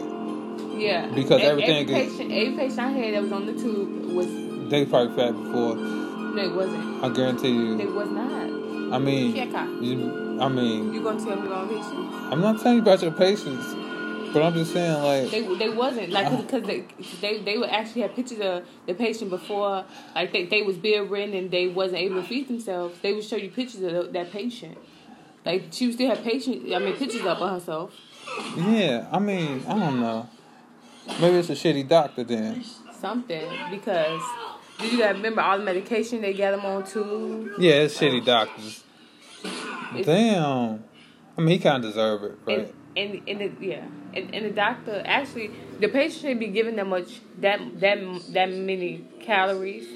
[0.76, 4.06] yeah, because E- everything Every patient, every patient I had that was on the tube
[4.12, 4.26] was
[4.68, 5.76] They probably fat before.
[5.76, 7.04] no, it wasn't.
[7.04, 7.78] I guarantee you.
[7.78, 8.50] It was not.
[8.94, 12.14] I mean, you, I mean, You gonna tell me about patients?
[12.32, 13.74] I'm not telling you about your patients,
[14.38, 15.30] but I'm just saying like.
[15.30, 16.84] They they wasn't like because they
[17.20, 21.34] they they would actually have pictures of the patient before like they they was bedridden
[21.34, 22.98] and they wasn't able to feed themselves.
[23.00, 24.76] They would show you pictures of that patient.
[25.44, 26.72] Like she would still have patient.
[26.74, 27.92] I mean pictures up of herself.
[28.56, 30.28] Yeah, I mean, I don't know.
[31.20, 32.64] Maybe it's a shitty doctor then.
[33.00, 34.20] Something because
[34.78, 37.54] did you guys remember all the medication they got them on too?
[37.58, 38.82] Yeah, it's shitty doctors.
[39.94, 40.82] It's- Damn.
[41.38, 42.74] I mean, he kind of deserve it, right?
[42.96, 46.76] And and, and the, yeah, and, and the doctor actually the patient shouldn't be given
[46.76, 47.98] that much that that
[48.32, 49.86] that many calories,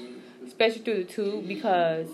[0.45, 2.07] especially through the tube because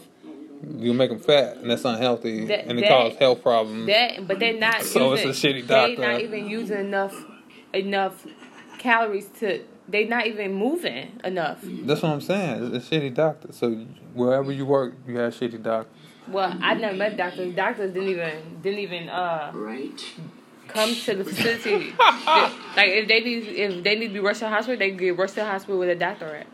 [0.79, 3.87] You make them fat, and that's unhealthy, That- and it that- causes health problems.
[3.87, 4.81] That, but they're not.
[4.83, 5.95] So it's a shitty doctor.
[5.97, 7.15] They're not even using enough,
[7.73, 8.25] enough
[8.77, 9.61] calories to.
[9.89, 11.59] They're not even moving enough.
[11.63, 12.73] That's what I'm saying.
[12.75, 13.53] It's a shitty doctor.
[13.53, 13.71] So
[14.13, 15.93] wherever you work, you have shitty doctors.
[16.27, 17.55] Well, I never met doctors.
[17.55, 20.01] Doctors didn't even didn't even uh Right?
[20.77, 21.93] Come to the facility.
[21.97, 25.17] Like if they need if they need to be rushed to the hospital, they get
[25.17, 26.47] rushed to the hospital with a doctor at.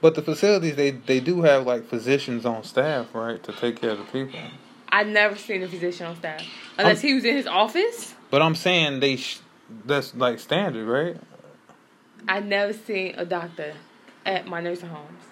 [0.00, 3.90] But the facilities, they they do have like physicians on staff, right, to take care
[3.90, 4.38] of the people.
[4.88, 6.44] I never seen a physician on staff
[6.78, 8.14] unless he was in his office.
[8.30, 9.40] But I'm saying they, sh-
[9.86, 11.16] that's like standard, right?
[12.28, 13.74] I never seen a doctor
[14.24, 15.22] at my nursing homes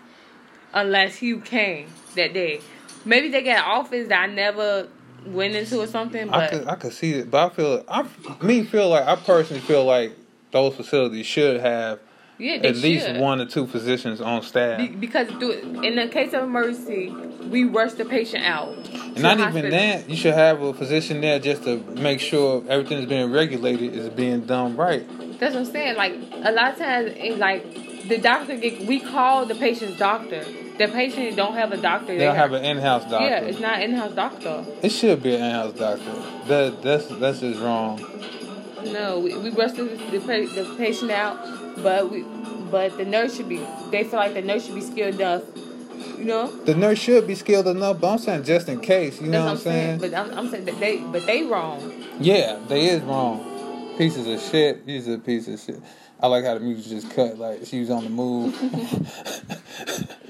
[0.72, 2.60] unless he came that day.
[3.04, 4.88] Maybe they got an office that I never
[5.26, 8.06] went into or something, I but could I could see it, but I feel I
[8.42, 10.12] me feel like I personally feel like
[10.50, 12.00] those facilities should have
[12.38, 13.20] yeah, at least should.
[13.20, 14.78] one or two physicians on staff.
[14.78, 17.10] Be- because do in the case of emergency,
[17.50, 18.74] we rush the patient out.
[18.92, 22.98] And not even that, you should have a physician there just to make sure everything
[22.98, 25.06] that's being regulated is being done right.
[25.38, 25.96] That's what I'm saying.
[25.96, 30.44] Like a lot of times, it, like the doctor get we call the patient's doctor.
[30.80, 32.16] The patient don't have a doctor.
[32.16, 33.26] They don't have an in-house doctor.
[33.26, 34.64] Yeah, it's not in-house doctor.
[34.80, 36.14] It should be an in-house doctor.
[36.46, 38.00] That that's that's just wrong.
[38.86, 41.36] No, we, we rush the, the, the patient out,
[41.82, 42.24] but we
[42.70, 43.58] but the nurse should be.
[43.90, 45.42] They feel like the nurse should be skilled enough.
[46.16, 49.20] You know, The nurse should be skilled enough, but I'm saying just in case.
[49.20, 50.00] You that's know what I'm saying.
[50.00, 50.12] saying?
[50.12, 51.92] But I'm, I'm saying that they but they wrong.
[52.20, 53.96] Yeah, they is wrong.
[53.98, 54.80] Pieces of shit.
[54.86, 55.82] He's a piece of shit.
[56.22, 57.38] I like how the music just cut.
[57.38, 58.54] Like she was on the move.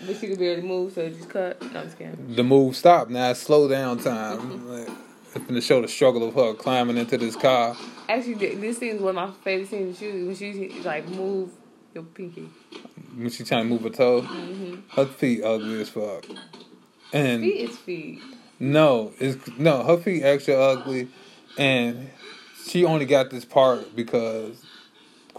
[0.06, 1.60] But she could barely move, so it just cut.
[1.60, 2.34] No, I'm just kidding.
[2.34, 3.10] the move stopped.
[3.10, 4.66] Now it's slow down time.
[4.68, 4.88] Like,
[5.34, 7.76] it's gonna show the struggle of her climbing into this car.
[8.08, 9.98] Actually, this scene is one of my favorite scenes.
[9.98, 11.50] She when she like move
[11.94, 12.48] your pinky.
[13.14, 14.22] when she trying to move her toe.
[14.22, 14.76] Mm-hmm.
[14.96, 16.24] Her feet ugly as fuck.
[17.12, 18.20] And Feet is feet.
[18.58, 21.08] no, it's no, her feet extra ugly,
[21.58, 22.08] and
[22.66, 24.64] she only got this part because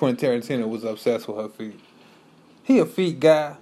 [0.02, 1.80] Quentin Tarantino was obsessed with her feet.
[2.64, 3.56] He a feet guy.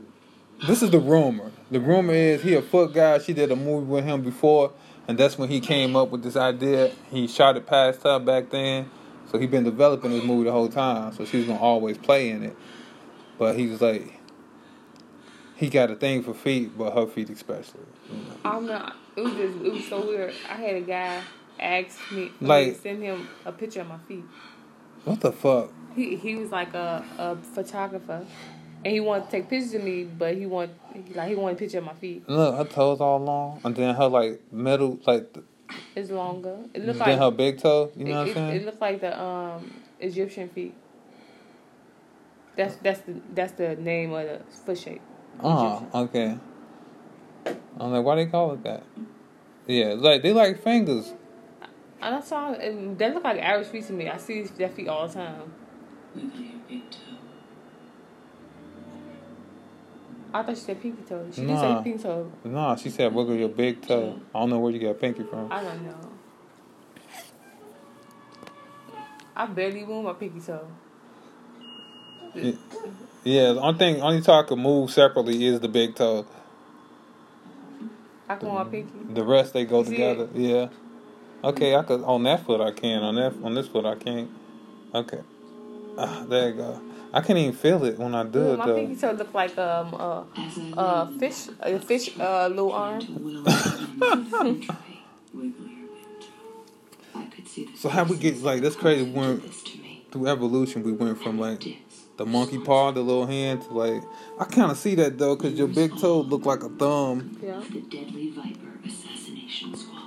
[0.65, 1.51] This is the rumor.
[1.69, 3.19] The rumor is he a foot guy.
[3.19, 4.71] She did a movie with him before,
[5.05, 6.93] and that's when he came up with this idea.
[7.11, 8.89] He shot it past her back then,
[9.29, 11.11] so he been developing this movie the whole time.
[11.11, 12.55] So she was gonna always play in it,
[13.37, 14.17] but he was like,
[15.57, 17.81] he got a thing for feet, but her feet especially.
[18.09, 18.23] You know?
[18.45, 18.95] I'm not.
[19.17, 20.33] It was just it was so weird.
[20.49, 21.21] I had a guy
[21.59, 24.23] ask me Like- like send him a picture of my feet.
[25.03, 25.73] What the fuck?
[25.95, 28.25] He he was like a, a photographer,
[28.85, 30.71] and he wanted to take pictures of me, but he want
[31.15, 32.23] like he wanted a picture of my feet.
[32.27, 35.43] Look, her toes all long, and then her like middle, like the,
[35.95, 36.57] It's longer.
[36.73, 37.91] It looked then like her big toe.
[37.95, 38.65] You know it, what I'm it, it saying?
[38.65, 40.75] looked like the um Egyptian feet.
[42.55, 45.01] That's that's the that's the name of the foot shape.
[45.41, 46.37] Oh, okay.
[47.79, 48.83] I'm like, why they call it that?
[49.67, 51.13] Yeah, like they like fingers.
[52.01, 54.09] And I saw they look like average feet to me.
[54.09, 55.53] I see their feet all the time.
[56.21, 56.97] Look at your big toe.
[60.33, 61.25] I thought she said pinky toe.
[61.33, 61.77] She did Nah.
[61.77, 62.31] say pinky toe.
[62.43, 64.19] Nah, she said wiggle your big toe.
[64.35, 65.51] I don't know where you got pinky from.
[65.51, 65.95] I don't know.
[69.35, 70.67] I barely move my pinky toe.
[72.35, 72.51] Yeah.
[73.23, 76.25] Yeah, the only thing, only time I can move separately is the big toe.
[78.29, 79.13] I can move my pinky.
[79.13, 80.23] The rest they go See together.
[80.25, 80.39] it?
[80.39, 80.67] Yeah.
[81.43, 83.01] Okay, I could on that foot I can.
[83.01, 84.29] On that on this foot I can't.
[84.93, 85.21] Okay.
[86.01, 86.81] Ah, there you go.
[87.13, 88.75] I can't even feel it when I do Ooh, it my though.
[88.75, 90.23] pinky toe look like um uh
[90.77, 93.01] uh fish a fish uh little arm.
[93.01, 94.77] gentle will and tray,
[95.33, 97.19] wiggle your big toe.
[97.19, 99.03] I could see the So how we get like that's crazy.
[99.03, 100.05] We went this to me.
[100.11, 100.83] through evolution.
[100.83, 101.63] We went from like
[102.17, 104.03] the monkey paw, the little hand, to like
[104.39, 107.37] I kind of see that though, cause your big toe look like a thumb.
[107.43, 107.61] Yeah.
[107.71, 109.97] the Deadly Viper Assassination Squad.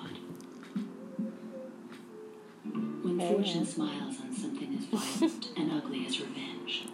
[3.03, 4.12] When fortune smiles on something as
[4.93, 6.87] violent and ugly as revenge,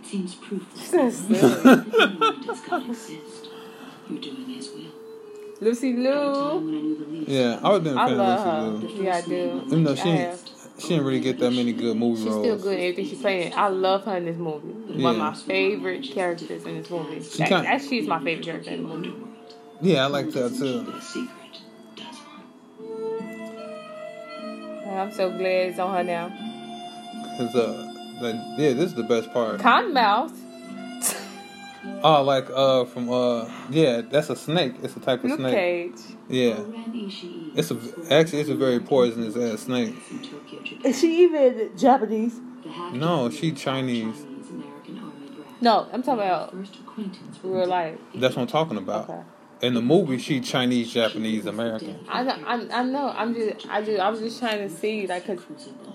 [0.00, 3.48] it seems proof that So the moment does God exist.
[4.08, 4.90] You're doing His will.
[5.60, 6.58] Lucy At a time Lou.
[6.66, 8.44] when I knew the least Yeah, I was been a I fan love of
[8.82, 8.86] her.
[8.86, 9.04] Lucy Liu.
[9.04, 9.62] Yeah, I do.
[9.66, 12.44] Even though she ain't, she didn't really get that many good movie She's roles.
[12.44, 13.52] still good in everything she's playing.
[13.54, 14.68] I love her in this movie.
[15.02, 17.22] One of my favorite characters in this movie.
[17.22, 19.14] She That, kinda- that she's my favorite character in the movie.
[19.80, 20.82] Yeah, I like that too.
[20.82, 21.60] The secret
[21.96, 22.42] does one.
[24.84, 26.32] And I'm so glad it's on her now.
[27.36, 29.60] Cause uh, like, yeah, this is the best part.
[29.60, 30.32] Cottonmouth.
[32.02, 34.74] Oh, like uh, from uh, yeah, that's a snake.
[34.82, 35.54] It's a type of Luke snake.
[35.54, 36.16] Cage.
[36.28, 36.60] Yeah,
[37.54, 37.78] it's a
[38.10, 39.94] actually it's a very poisonous ass snake.
[40.10, 40.80] in Tokyo, Japan.
[40.84, 42.40] Is she even Japanese?
[42.92, 44.16] No, she Chinese.
[44.22, 45.62] Chinese-American Army brats.
[45.62, 47.98] No, I'm talking about First acquaintance with real life.
[48.14, 49.08] That's what I'm talking about.
[49.08, 49.22] Okay.
[49.62, 51.98] In the movie, she Chinese, Japanese, American.
[52.08, 53.08] I know, I, I know.
[53.16, 55.94] I'm just, I just, I was just trying to see, like, cause Crucibles.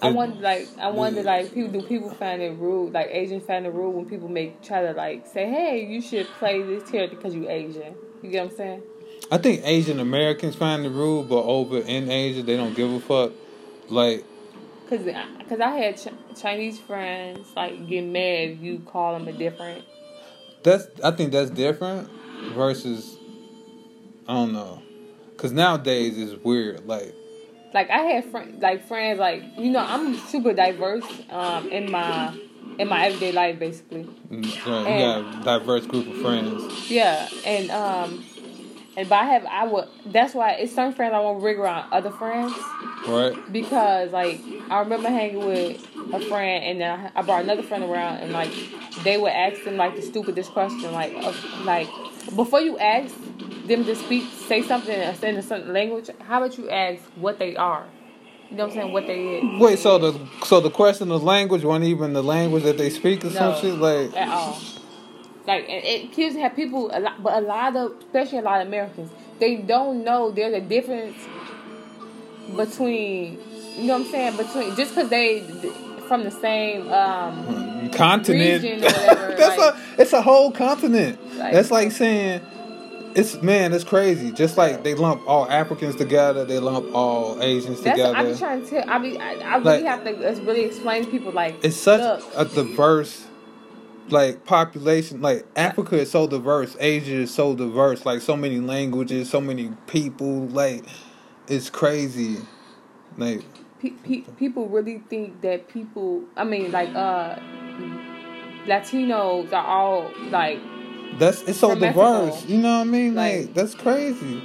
[0.00, 3.66] I wonder, like, I wonder, like, people do people find it rude, like Asians find
[3.66, 7.16] it rude when people make try to like say, hey, you should play this character
[7.16, 7.94] because you Asian.
[8.22, 8.82] You get what I'm saying?
[9.30, 13.00] I think Asian Americans find it rude, but over in Asia, they don't give a
[13.00, 13.32] fuck.
[13.88, 14.24] Like,
[14.88, 19.28] Cause, I- cause I had Ch- Chinese friends like get mad if you call them
[19.28, 19.84] a different.
[20.62, 22.08] that's I think that's different
[22.54, 23.16] versus
[24.26, 24.80] I don't know,
[25.36, 26.86] cause nowadays it's weird.
[26.86, 27.14] Like,
[27.74, 32.34] Like I had friends, like friends, like you know, I'm super diverse um, in my
[32.78, 34.06] in my everyday life, basically.
[34.30, 36.90] you got a diverse group of friends.
[36.90, 38.24] Yeah, and um,
[38.96, 39.88] and but I have I would.
[40.06, 42.54] That's why it's some friends I won't rig around other friends
[43.06, 43.52] Right?
[43.52, 44.40] because like
[44.70, 48.32] I remember hanging with a friend and then I, I brought another friend around and
[48.32, 48.52] like
[49.02, 51.88] they would ask them like the stupidest question like of, like
[52.34, 53.14] before you ask
[53.68, 57.54] them to speak say something in a certain language how about you ask what they
[57.56, 57.84] are
[58.50, 61.22] you know what I'm saying what they is Wait, so the so the question of
[61.22, 63.74] language wasn't even the language that they speak or some shit?
[63.74, 64.58] Like, at all.
[65.46, 68.60] Like and it kids have people a lot, but a lot of especially a lot
[68.62, 71.16] of Americans they don't know there's a difference
[72.56, 73.38] between
[73.76, 75.40] you know what I'm saying between just because they
[76.08, 78.62] from the same um continent.
[78.82, 81.18] Whatever, That's like- a it's a whole continent.
[81.36, 82.40] Like- That's like saying
[83.18, 84.32] it's man, it's crazy.
[84.32, 88.16] Just like they lump all Africans together, they lump all Asians that's together.
[88.16, 91.04] I be trying to I be I, I really Like- have to uh, really explain
[91.04, 93.26] to people like it's such look, a diverse
[94.10, 95.20] like population.
[95.20, 96.76] Like africa is so diverse.
[96.80, 98.06] Asia is so diverse.
[98.06, 100.46] Like so many languages so many people.
[100.46, 100.84] Like
[101.48, 102.36] it's crazy.
[103.16, 103.42] Like
[103.80, 107.38] pe- pe- people really think that people I mean like uh
[108.66, 110.58] Latinos are all like
[111.18, 112.52] that's it's so diverse Mexico.
[112.52, 114.42] you know what i mean like, Like- that's crazy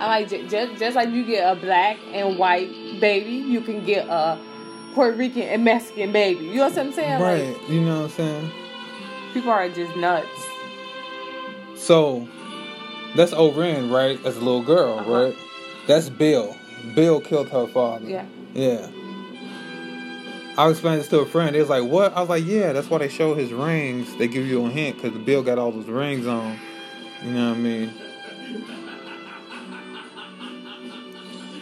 [0.00, 2.68] I like ju- just just like you get a black and white
[3.00, 4.36] baby, you can get a
[4.94, 6.44] Puerto Rican and Mexican baby.
[6.46, 7.22] You know what I'm saying?
[7.22, 8.50] right Like you know what i'm saying
[9.32, 10.26] people are just nuts.
[11.76, 12.26] so
[13.16, 15.12] that's O-Ren, right as a little girl Uh-huh.
[15.26, 15.36] right
[15.86, 16.56] that's bill
[16.96, 18.24] bill killed her father Yeah.
[18.54, 18.88] Yeah.
[20.56, 21.54] I was explaining this to a friend.
[21.54, 24.14] They was like, "What?" I was like, "Yeah, that's why they show his rings.
[24.16, 26.58] They give you a hint because Bill got all those rings on.
[27.24, 27.94] You know what I mean?"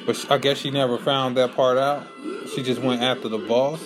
[0.07, 2.05] But I guess she never found that part out.
[2.55, 3.80] She just went after the boss.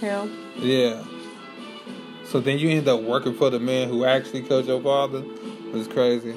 [0.00, 0.32] Him.
[0.56, 1.04] Yeah.
[2.24, 5.22] So then you end up working for the man who actually killed your father.
[5.74, 6.34] It's crazy.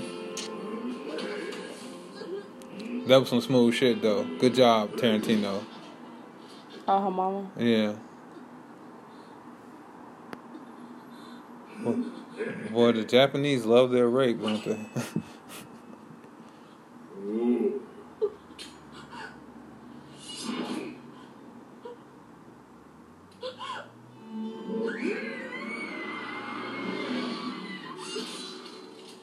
[3.07, 4.25] That was some smooth shit though.
[4.39, 5.63] Good job, Tarantino.
[6.93, 7.49] Oh, her mama.
[7.57, 7.93] Yeah.
[11.81, 11.95] Boy,
[12.69, 14.77] boy, the Japanese love their rape, don't they?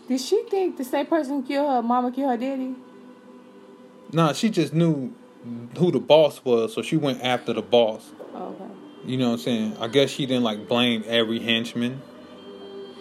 [0.08, 2.74] Did she think the same person killed her mama killed her daddy?
[4.10, 5.12] Nah, she just knew
[5.76, 8.10] who the boss was, so she went after the boss.
[8.34, 8.64] Oh, okay.
[9.04, 9.76] You know what I'm saying?
[9.80, 12.02] I guess she didn't like blame every henchman.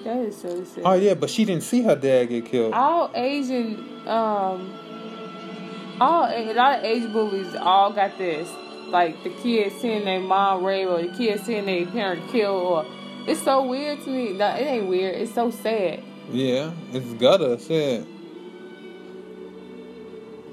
[0.04, 0.84] That is so sick.
[0.86, 2.74] Oh yeah, but she didn't see her dad get killed.
[2.74, 8.50] all Asian, um, all a lot of Asian movies all got this.
[8.88, 12.64] Like the kids seeing their mom rape or the kids seeing their parent killed.
[12.64, 12.86] Or
[13.28, 14.34] it's so weird to me.
[14.34, 15.16] No, it ain't weird.
[15.16, 16.02] It's so sad.
[16.32, 18.08] Yeah, it's gutter said.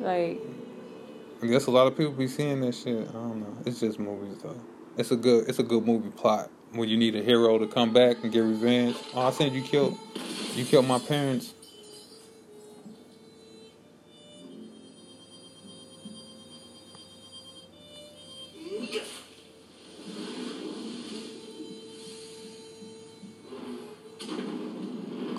[0.01, 0.41] Like
[1.45, 3.07] I guess a lot of people be seeing that shit.
[3.07, 3.55] I don't know.
[3.67, 4.59] It's just movies though.
[4.97, 7.93] It's a good it's a good movie plot when you need a hero to come
[7.93, 8.97] back and get revenge.
[9.13, 9.99] Oh, I said you killed
[10.55, 11.53] you killed my parents.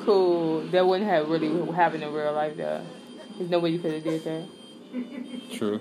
[0.06, 0.62] cool.
[0.68, 2.86] That wouldn't have really happened in real life though.
[3.40, 4.55] There's no way you could have did that.
[5.54, 5.80] True.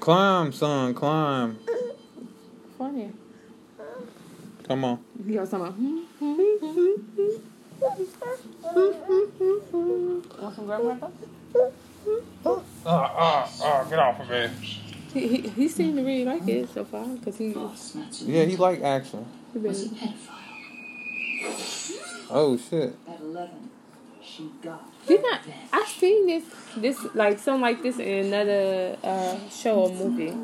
[0.00, 1.58] Climb, son, climb.
[2.76, 3.12] Funny.
[4.66, 4.98] Come on.
[5.26, 5.72] You know something?
[5.72, 5.98] Hmm?
[6.18, 6.34] Hmm?
[8.72, 10.42] Hmm?
[10.42, 11.10] Want some grandmother?
[12.44, 14.48] Oh, oh, oh, get off of me.
[15.12, 17.54] He, he, he seemed to really like it so far because he,
[18.26, 19.24] Yeah, he like action.
[19.52, 20.34] he a been, pedophile.
[22.30, 22.94] Oh shit.
[23.08, 23.70] At 11,
[24.22, 25.68] she got did not revenge.
[25.72, 26.44] I seen this
[26.76, 30.34] this like something like this in another uh, show or movie.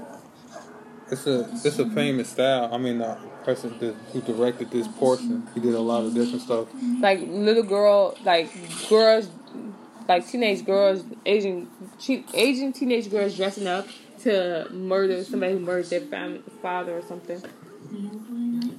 [1.11, 2.71] It's a it's a famous style.
[2.73, 6.41] I mean, the person that, who directed this portion, he did a lot of different
[6.41, 6.69] stuff.
[7.01, 8.51] Like little girl, like
[8.89, 9.29] girls,
[10.09, 11.69] like teenage girls, Asian
[11.99, 13.87] che- Asian teenage girls dressing up
[14.23, 17.43] to murder somebody who murdered their family, father or something.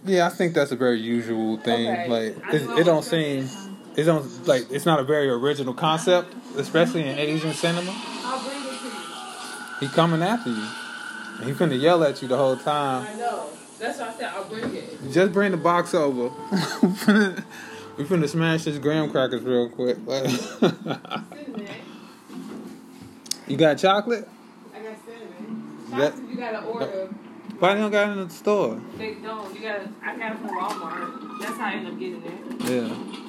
[0.06, 1.92] Yeah, I think that's a very usual thing.
[1.92, 2.08] Okay.
[2.08, 3.50] Like it, it don't what seem,
[3.98, 7.92] it don't like it's not a very original concept, especially in Asian cinema.
[8.24, 9.88] I'll bring it to you.
[9.88, 10.68] He coming after you,
[11.40, 13.08] and he finna yell at you the whole time.
[13.08, 13.50] I know.
[13.80, 15.12] That's why I said I'll bring it.
[15.12, 16.24] Just bring the box over.
[17.98, 19.98] we finna, smash this graham crackers real quick.
[20.08, 20.30] Like,
[23.48, 24.28] you got chocolate?
[24.74, 25.78] I got cinnamon.
[25.92, 27.10] That- you gotta order.
[27.60, 28.82] Why they don't got it in the store?
[28.98, 29.54] They don't.
[29.56, 29.88] You gotta.
[30.04, 31.40] I got it from Walmart.
[31.40, 32.62] That's how I end up getting it.
[32.70, 33.22] Yeah.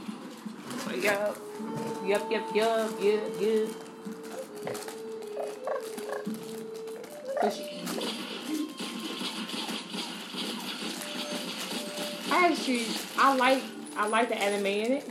[0.94, 1.36] Yup.
[2.04, 2.30] Yup.
[2.30, 2.54] Yup.
[2.54, 3.00] Yup.
[3.00, 3.70] Yup.
[12.30, 12.84] I actually,
[13.18, 13.62] I like,
[13.96, 15.06] I like the anime in it.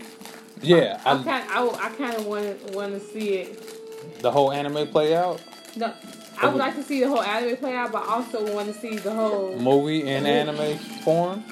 [0.62, 4.22] Yeah, I I, kind, I, I kind of want, want to see it.
[4.22, 5.42] the whole anime play out,
[5.76, 5.94] No,
[6.42, 8.80] I would like to see the whole anime play out, but I also want to
[8.80, 9.56] see the whole.
[9.58, 11.44] movie in anime form.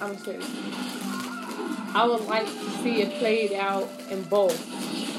[0.00, 0.42] I'm saying.
[1.96, 4.58] I would like to see it played out in both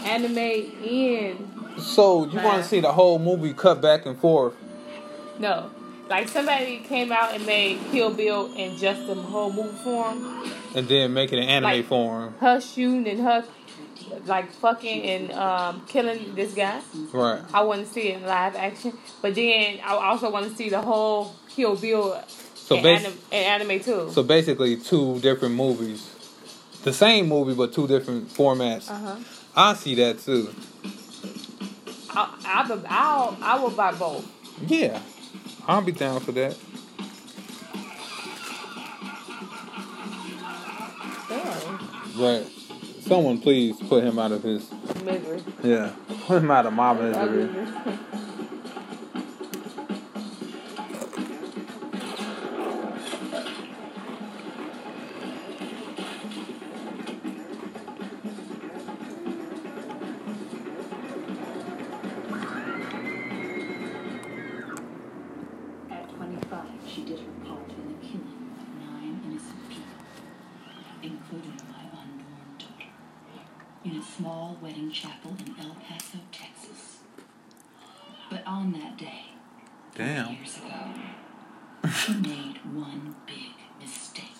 [0.05, 1.49] anime and
[1.81, 4.53] So you want to see the whole movie cut back and forth?
[5.39, 5.71] no.
[6.07, 10.47] Like somebody came out and made Kill Bill in just the whole movie form.
[10.75, 12.36] and then make it an anime Like- form.
[12.39, 13.43] Her shooting and her
[14.27, 16.79] like fucking and um, killing this guy.
[17.11, 17.41] Right.
[17.53, 20.69] I want to see it in live action, but then I also want to see
[20.69, 22.21] the whole Kill Bill
[22.53, 24.11] So in, bas- anim- in anime too.
[24.13, 26.07] So basically, two different movies,
[26.86, 28.89] the same movie but two different formats.
[28.89, 29.15] uh huh.
[29.55, 30.53] I see that too.
[32.11, 34.25] I, I, I'll, I will buy both.
[34.67, 35.01] Yeah,
[35.67, 36.55] I'll be down for that.
[41.27, 42.21] Damn.
[42.21, 42.47] Right.
[43.01, 44.71] Someone please put him out of his.
[45.03, 45.43] Misery.
[45.63, 45.91] Yeah.
[46.27, 47.49] Put him out of my misery.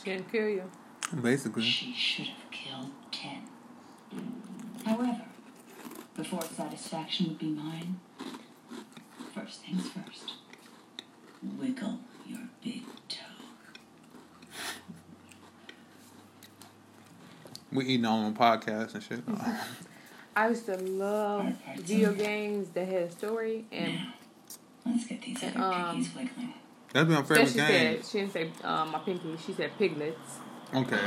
[0.06, 0.64] Can't kill you.
[1.20, 1.64] Basically.
[1.64, 3.42] She should have killed ten.
[4.86, 5.22] However,
[6.16, 8.00] before satisfaction would be mine,
[9.34, 10.34] first things first.
[11.60, 13.24] Wiggle your big toe.
[17.72, 19.22] We eating on a podcast and shit.
[20.36, 24.14] I used to love video games that had a story and Now,
[24.86, 26.54] let's get these other Um, piggies wiggling.
[26.96, 27.68] That'd be my favorite she game.
[27.68, 29.36] said she didn't say um, my pinky.
[29.46, 30.40] She said piglets.
[30.74, 31.02] Okay.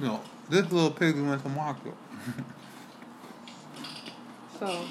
[0.00, 1.94] You know, this little pig went to market.
[4.58, 4.86] So,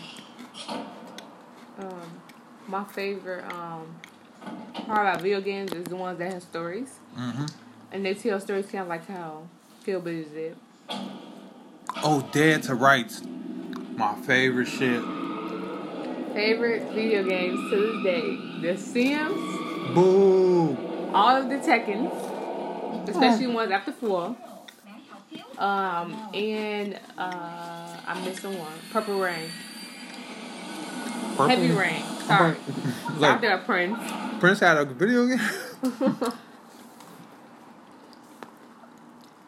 [1.79, 2.21] um,
[2.67, 3.95] my favorite um
[4.85, 7.45] part about video games is the ones that have stories, Mm-hmm.
[7.91, 9.47] and they tell stories kind of like how
[9.85, 10.55] Hillbillies did.
[12.03, 13.23] Oh, Dead to Rights.
[13.95, 15.01] My favorite shit.
[16.33, 20.75] Favorite video games to this day: The Sims, Boo.
[21.13, 24.35] all of the Tekkens, especially ones after four.
[25.57, 28.71] Um, and uh, I'm missing one.
[28.91, 29.49] Purple Rain,
[31.31, 32.01] Purple- Heavy Rain.
[32.27, 32.55] Sorry,
[33.17, 33.99] like, after that Prince.
[34.39, 35.39] Prince had a video game?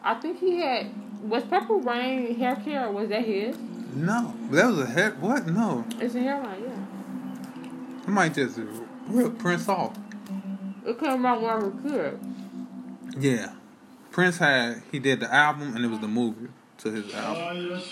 [0.04, 0.86] I think he had
[1.22, 3.56] was Purple Rain hair care or was that his?
[3.94, 4.34] no.
[4.50, 5.20] That was a head.
[5.20, 5.46] What?
[5.46, 5.84] No.
[6.00, 6.84] It's a hairline, yeah.
[8.06, 8.58] I might just
[9.08, 9.96] Real Prince off.
[10.86, 12.20] It came out when I was a kid.
[13.18, 13.52] Yeah.
[14.10, 16.48] Prince had he did the album and it was the movie
[16.78, 17.82] to his album.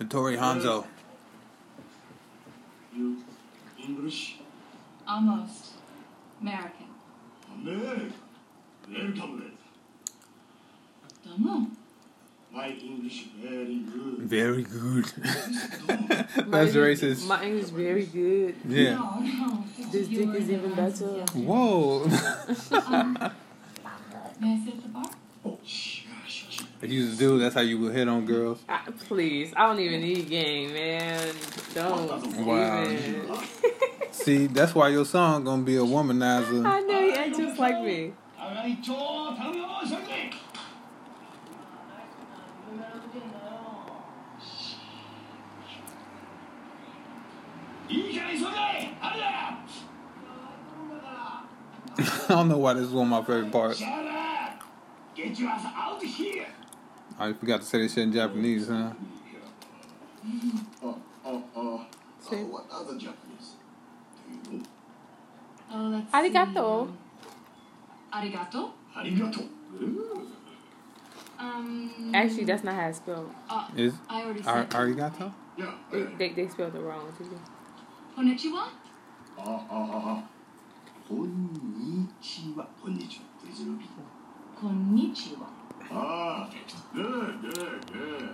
[0.00, 0.86] Hattori Hanzo.
[2.94, 3.22] You
[3.82, 4.38] English?
[5.06, 5.72] Almost.
[6.40, 6.86] American.
[7.54, 8.12] American.
[11.26, 11.76] Welcome.
[12.54, 14.18] My English very good.
[14.20, 15.12] Very good.
[16.46, 17.26] My That's English- racist.
[17.26, 18.54] My English very good.
[18.68, 18.94] Yeah.
[18.94, 19.64] No, no.
[19.90, 21.06] This You dick is even better.
[21.34, 22.06] Whoa.
[22.70, 23.32] I?
[25.44, 25.58] Oh.
[26.82, 28.62] If you was a dude, that's how you would hit on girls.
[28.68, 31.34] I, please, I don't even need game, man.
[31.74, 32.84] Don't Wow.
[32.84, 33.30] even.
[34.12, 36.64] See, that's why your song gonna be a womanizer.
[36.64, 38.12] I know he act just like me.
[51.98, 53.78] I don't know why this is one of my favorite parts.
[53.78, 56.46] Get you out of here.
[57.18, 58.90] I forgot to say this shit in Japanese, huh?
[60.82, 61.86] Oh, oh, oh.
[62.20, 62.36] See?
[62.36, 63.52] What other Japanese?
[65.70, 66.92] Oh, Arigato.
[68.12, 68.70] Arigato?
[68.96, 69.48] Arigato.
[71.38, 73.30] Um, Actually, that's not how it's spelled.
[73.48, 75.32] Uh, Is I already said ar- Arigato?
[75.56, 75.74] Yeah.
[75.92, 77.12] They, they, they spelled it wrong.
[78.16, 78.68] Konnichiwa?
[79.38, 80.22] Uh, uh, uh, uh.
[81.07, 82.67] こんにちは。
[82.81, 83.23] こんにちは。
[83.43, 83.89] Please repeat.
[84.61, 85.47] Konnichiwa.
[85.91, 86.47] Ah,
[86.93, 88.29] good, good, good.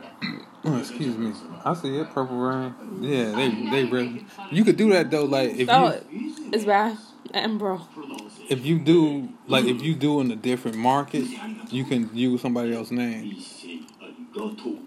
[0.65, 1.31] Oh, excuse me.
[1.63, 2.73] I see it, Purple Rain.
[3.01, 4.25] Yeah, they they really.
[4.51, 6.97] You could do that though, like if Oh, you it's bad.
[7.33, 7.79] And bro.
[8.49, 11.25] if you do like if you do in a different market,
[11.71, 13.23] you can use somebody else's name.
[13.25, 13.67] い いせ
[14.01, 14.77] ありがとう。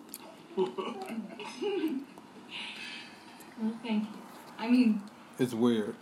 [3.61, 4.07] Well, thank you.
[4.59, 5.01] I mean,
[5.39, 5.95] It's weird.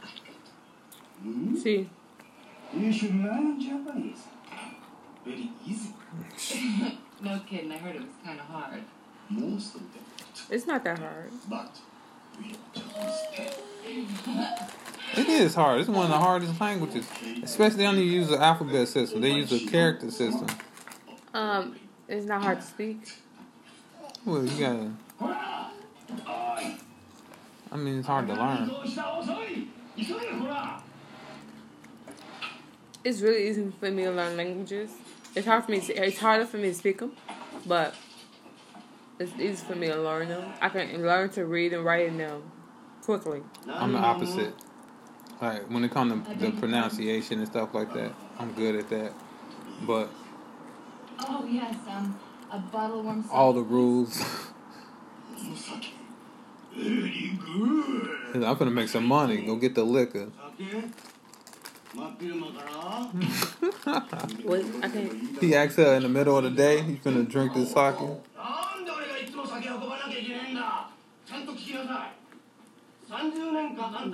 [1.24, 1.55] Hmm?
[1.55, 1.89] See.
[2.74, 4.24] You should learn Japanese.
[5.26, 5.93] Very easy.
[7.22, 8.82] no kidding, I heard it was kind of hard.
[9.30, 10.03] Most of them.
[10.49, 11.32] It's not that hard.
[11.49, 11.78] But
[12.39, 12.55] we.
[15.17, 15.82] It is hard.
[15.82, 17.05] It's one of the hardest languages,
[17.43, 19.22] especially they only use the alphabet system.
[19.22, 20.47] They use a character system.
[21.34, 21.76] Um,
[22.07, 22.99] it's not hard to speak.
[24.26, 24.91] Well, you gotta.
[27.72, 28.69] I mean, it's hard to learn
[33.04, 34.91] it's really easy for me to learn languages.
[35.36, 35.80] It's hard for me.
[35.82, 37.14] To, it's harder for me to speak them,
[37.66, 37.95] but
[39.20, 40.52] it's easy for me to learn them.
[40.62, 42.43] I can learn to read and write them
[43.04, 43.41] quickly.
[43.68, 44.54] I'm the opposite.
[45.41, 49.14] Like when it comes to the pronunciation and stuff like that, I'm good at that.
[49.88, 50.10] But
[51.20, 52.20] oh yes, um,
[52.52, 53.26] a bottle worm.
[53.32, 54.24] All the rules.
[56.76, 59.38] I'm gonna make some money.
[59.45, 60.30] Go get the liquor.
[60.60, 60.84] Okay.
[61.98, 62.14] I
[64.94, 65.42] can't.
[65.42, 67.96] He asked her in the middle of the day, he's gonna drink this sake.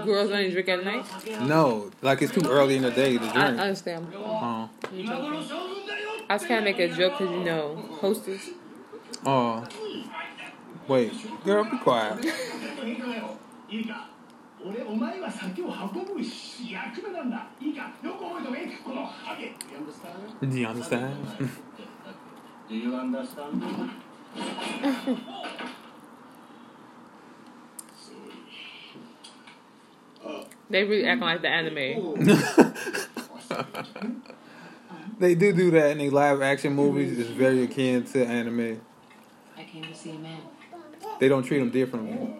[0.03, 1.05] Girls only drink at night?
[1.41, 3.35] No, like it's too early in the day to drink.
[3.35, 4.07] I understand.
[4.13, 4.67] Uh-huh.
[6.29, 8.49] I was trying to make a joke because you know, hostess.
[9.25, 9.65] Oh.
[10.87, 11.13] Wait,
[11.43, 12.25] girl, be quiet.
[14.64, 20.20] いいか俺お前は酒を運ぶ役目なんだいいかよく覚えておけこのハゲ You understand?
[20.48, 21.16] Do you understand?
[22.68, 23.60] Do you understand?
[30.70, 32.14] They really acting like the anime.
[35.18, 37.18] they do do that in the live action movies.
[37.18, 38.80] It's very akin to anime.
[39.56, 40.40] I came to see a man.
[41.20, 42.36] They don't treat them differently.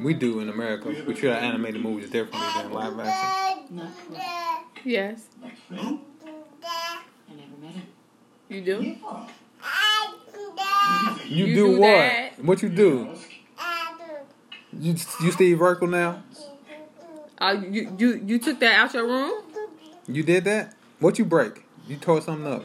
[0.00, 0.88] We do in America.
[0.88, 3.76] We treat our animated movies differently than live action.
[3.76, 4.78] Not correct.
[4.84, 5.26] Yes.
[5.70, 7.82] I never met him.
[8.48, 8.96] You do?
[11.28, 11.86] You, You do, do what?
[11.86, 12.44] that.
[12.44, 13.14] What you do?
[14.72, 16.22] You you Steve Urkel now?
[17.40, 19.42] Uh, you you you took that out your room?
[20.06, 20.74] You did that?
[21.00, 21.64] What you break?
[21.86, 22.64] You tore something up.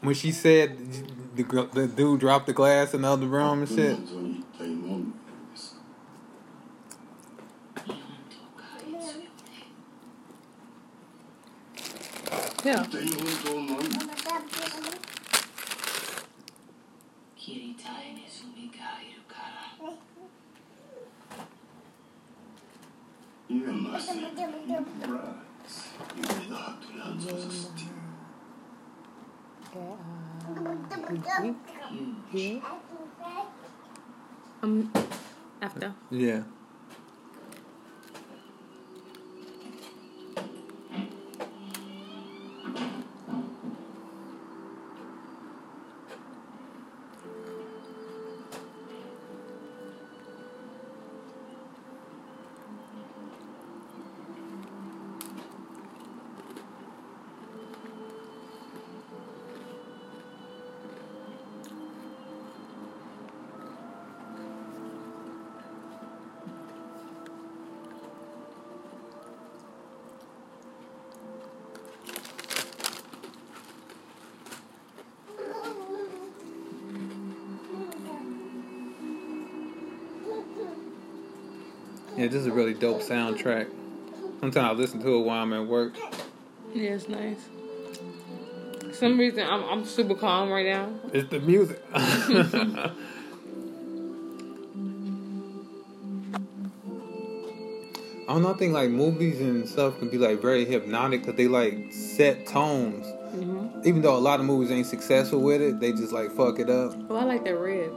[0.00, 0.76] When she said
[1.34, 3.98] the the dude dropped the glass in the other room and shit.
[82.32, 83.68] This is a really dope soundtrack.
[84.40, 85.92] Sometimes I listen to it while I'm at work.
[86.74, 87.36] Yeah, it's nice.
[88.80, 90.88] For some reason, I'm I'm super calm right now.
[91.12, 91.82] It's the music.
[91.94, 92.00] I
[98.28, 98.54] don't know.
[98.54, 102.46] I think like movies and stuff can be like very hypnotic because they like set
[102.46, 103.06] tones.
[103.34, 103.86] Mm-hmm.
[103.86, 106.70] Even though a lot of movies ain't successful with it, they just like fuck it
[106.70, 106.94] up.
[107.10, 107.90] Oh, I like that red.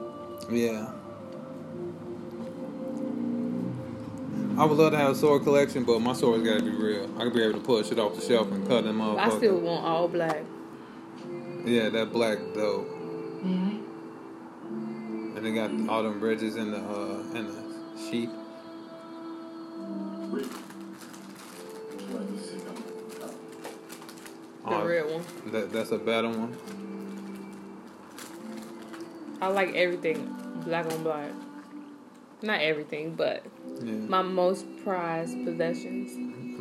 [0.52, 0.92] Yeah.
[4.58, 7.10] I would love to have a sword collection, but my sword's gotta be real.
[7.18, 9.18] I could be able to pull shit off the shelf and cut them up.
[9.18, 10.43] I still want all black.
[11.66, 12.86] Yeah, that black though.
[13.43, 13.47] I?
[15.36, 18.30] And they got all them bridges in the uh in the sheet.
[24.68, 25.51] The red one.
[25.51, 26.56] That that's a better one.
[29.41, 30.34] I like everything
[30.64, 31.32] black on black.
[32.42, 33.44] Not everything, but
[33.84, 33.94] Yeah.
[34.08, 36.12] my most prized possessions.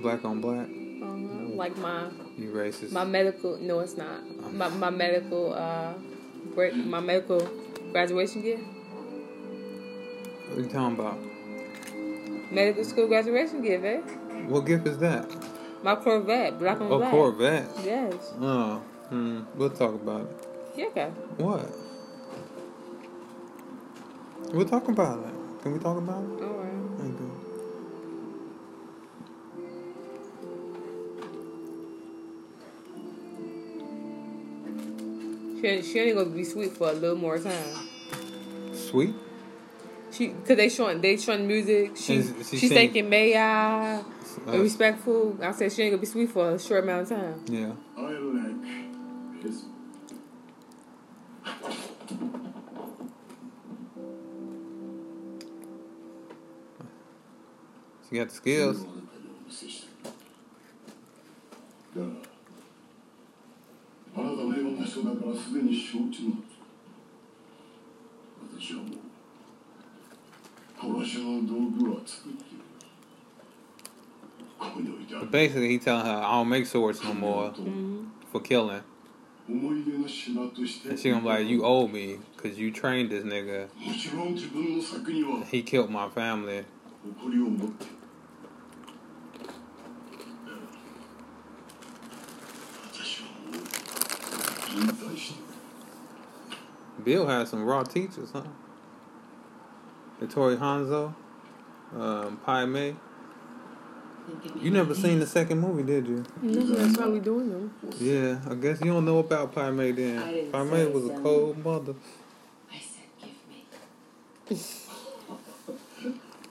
[0.03, 0.69] Black on black.
[0.69, 2.05] Uh, like my
[2.39, 2.93] You racist.
[2.93, 3.57] my medical.
[3.59, 4.21] No, it's not.
[4.53, 5.53] My my medical.
[5.55, 5.93] Uh,
[6.55, 7.41] gra- my medical
[7.93, 8.63] graduation gift.
[10.49, 11.19] what are you talking about?
[12.53, 14.01] Medical school graduation gift, eh?
[14.49, 15.27] What gift is that?
[15.83, 17.11] My Corvette, black on Oh, black.
[17.11, 17.67] Corvette.
[17.85, 18.33] Yes.
[18.41, 19.41] Oh, hmm.
[19.57, 20.47] We'll talk about it.
[20.77, 20.87] Yeah.
[20.87, 21.09] Okay.
[21.39, 21.69] What?
[24.53, 25.34] We'll talk about it.
[25.65, 26.43] Can we talk about it?
[26.45, 26.99] All right.
[27.01, 27.31] Thank you.
[35.61, 37.89] She she ain't gonna be sweet for a little more time.
[38.75, 39.15] Sweet.
[40.13, 41.97] She cause they showing they showing music.
[41.97, 44.03] She Is- she she's sing- thinking may I
[44.47, 45.37] Uh, respectful.
[45.41, 47.41] I said she ain't gonna be sweet for a short amount of time.
[47.49, 47.73] yeah.
[47.97, 49.63] I like this
[58.15, 58.87] You got the skills.
[75.11, 78.05] But basically, he telling her, "I don't make swords no more mm-hmm.
[78.31, 78.83] for killing."
[79.49, 80.33] And she
[81.11, 83.69] gonna be like, you owe me, cause you trained this nigga.
[85.51, 86.65] He killed my family.
[97.05, 98.43] Bill had some raw teachers, huh?
[100.21, 101.15] Hattori Hanzo,
[101.97, 102.97] um, Pai Mei.
[104.61, 106.25] You never seen the second movie, did you?
[106.41, 107.75] No, that's why we doing them.
[108.01, 110.51] Yeah, I guess you don't know about Pai Mei I then.
[110.51, 111.95] Pai Mei was a cold mother.
[112.73, 114.59] I said, give me.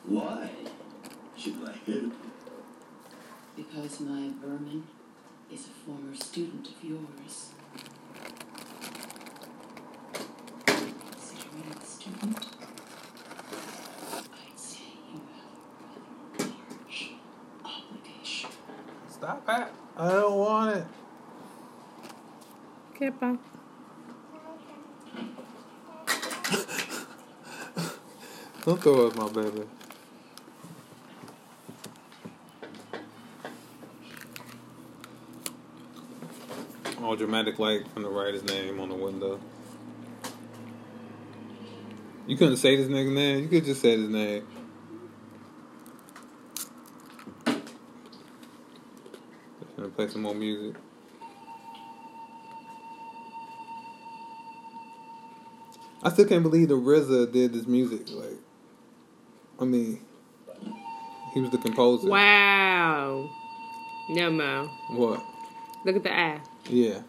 [0.05, 0.49] Why?
[1.35, 2.13] Should I help?
[3.55, 4.83] Because my vermin
[5.51, 7.49] is a former student of yours.
[10.65, 12.37] Considering a student,
[14.11, 14.79] I'd say
[15.13, 15.53] you have
[16.37, 16.51] a rather
[17.63, 18.47] large
[19.09, 19.67] Stop it.
[19.95, 20.85] I don't want it.
[22.91, 23.37] Okay, bye.
[28.65, 29.63] Don't throw up my baby.
[37.01, 39.39] All dramatic light from the writer's name on the window.
[42.25, 43.43] You couldn't say this nigga name.
[43.43, 44.47] You could just say his name.
[49.75, 50.75] Gonna play some more music.
[56.01, 58.09] I still can't believe the RZA did this music.
[58.09, 58.39] Like,
[59.59, 59.99] I mean,
[61.33, 62.09] he was the composer.
[62.09, 63.29] Wow.
[64.09, 64.69] No, Mo.
[64.91, 65.23] What?
[65.85, 66.41] Look at the eye.
[66.69, 67.01] Yeah,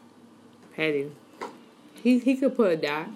[0.75, 1.13] Petty.
[2.03, 3.09] He he could put a dot.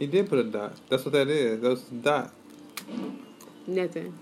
[0.00, 0.76] He did put a dot.
[0.88, 1.60] That's what that is.
[1.60, 2.32] That's a dot.
[3.66, 4.18] Nothing.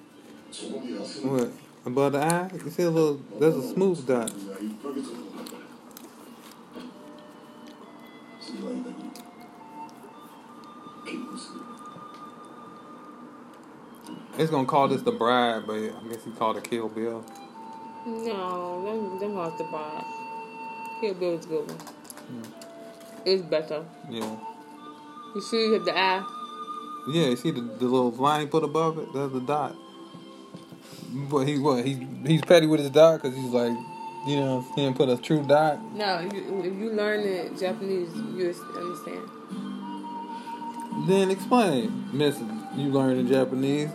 [1.23, 1.51] What?
[1.87, 2.51] Above the eye?
[2.53, 3.21] You see a little?
[3.39, 4.33] that's a smooth dot.
[14.37, 17.25] It's gonna call this the bride, but I guess he called it Kill Bill.
[18.05, 20.05] No, them them hard to buy.
[21.01, 21.79] Kill Bill was a good one.
[21.79, 22.43] Hmm.
[23.25, 23.85] It's better.
[24.11, 24.37] Yeah.
[25.35, 26.25] You see the eye?
[27.09, 29.13] Yeah, you see the, the little line he put above it?
[29.13, 29.75] That's the dot.
[31.31, 31.85] But he what?
[31.85, 33.77] He he's petty with his dot because he's like,
[34.27, 35.81] you know, he didn't put a true dot.
[35.95, 39.31] No, if you, if you learn the Japanese, you understand.
[41.09, 42.39] Then explain, Miss.
[42.77, 43.89] You learned in Japanese.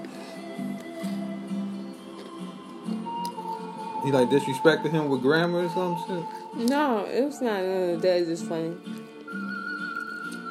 [4.03, 6.69] He like disrespected him with grammar or some shit.
[6.69, 8.17] No, it was not none of that.
[8.17, 8.75] It's just funny.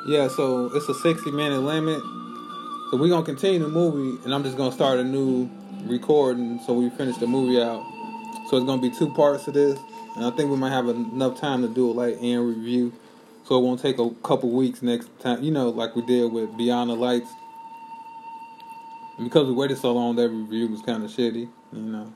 [0.04, 2.00] Yeah, so it's a sixty minute limit.
[2.90, 5.48] So we're gonna continue the movie, and I'm just gonna start a new
[5.84, 7.84] recording so we finish the movie out.
[8.50, 9.78] So it's gonna be two parts of this,
[10.16, 12.92] and I think we might have enough time to do it like and review.
[13.44, 16.56] So it won't take a couple weeks next time, you know, like we did with
[16.56, 17.30] Beyond the Lights.
[19.18, 22.12] And because we waited so long, that review was kind of shitty, you know.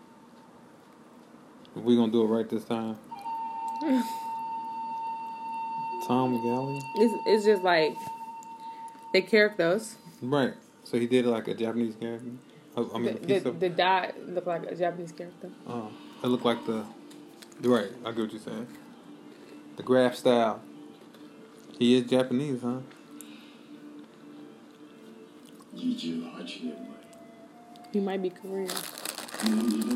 [1.72, 2.98] But we gonna do it right this time.
[6.06, 6.80] Tom McGalley.
[6.96, 7.94] It's it's just like
[9.12, 9.96] they the characters.
[10.22, 10.54] Right.
[10.84, 12.30] So he did like a Japanese character.
[12.76, 13.60] I, I mean, The, piece the, of.
[13.60, 15.50] the dot looked like a Japanese character.
[15.68, 15.90] Oh,
[16.22, 16.84] it looked like the.
[17.60, 17.90] Right.
[18.04, 18.66] I get what you're saying.
[19.76, 20.60] The graph style.
[21.78, 22.78] He is Japanese, huh?
[27.92, 28.70] He might be Korean.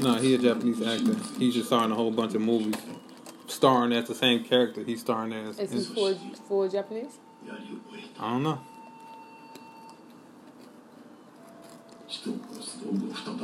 [0.03, 1.17] No, he a Japanese actor.
[1.39, 2.75] He's just starring a whole bunch of movies,
[3.51, 5.59] starring as the same character he's starring as.
[5.59, 6.15] Is he full,
[6.49, 7.19] full Japanese?
[8.19, 8.61] I don't know.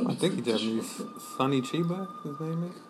[0.09, 1.01] I think he's Japanese.
[1.37, 2.81] Sonny Chiba, his name is.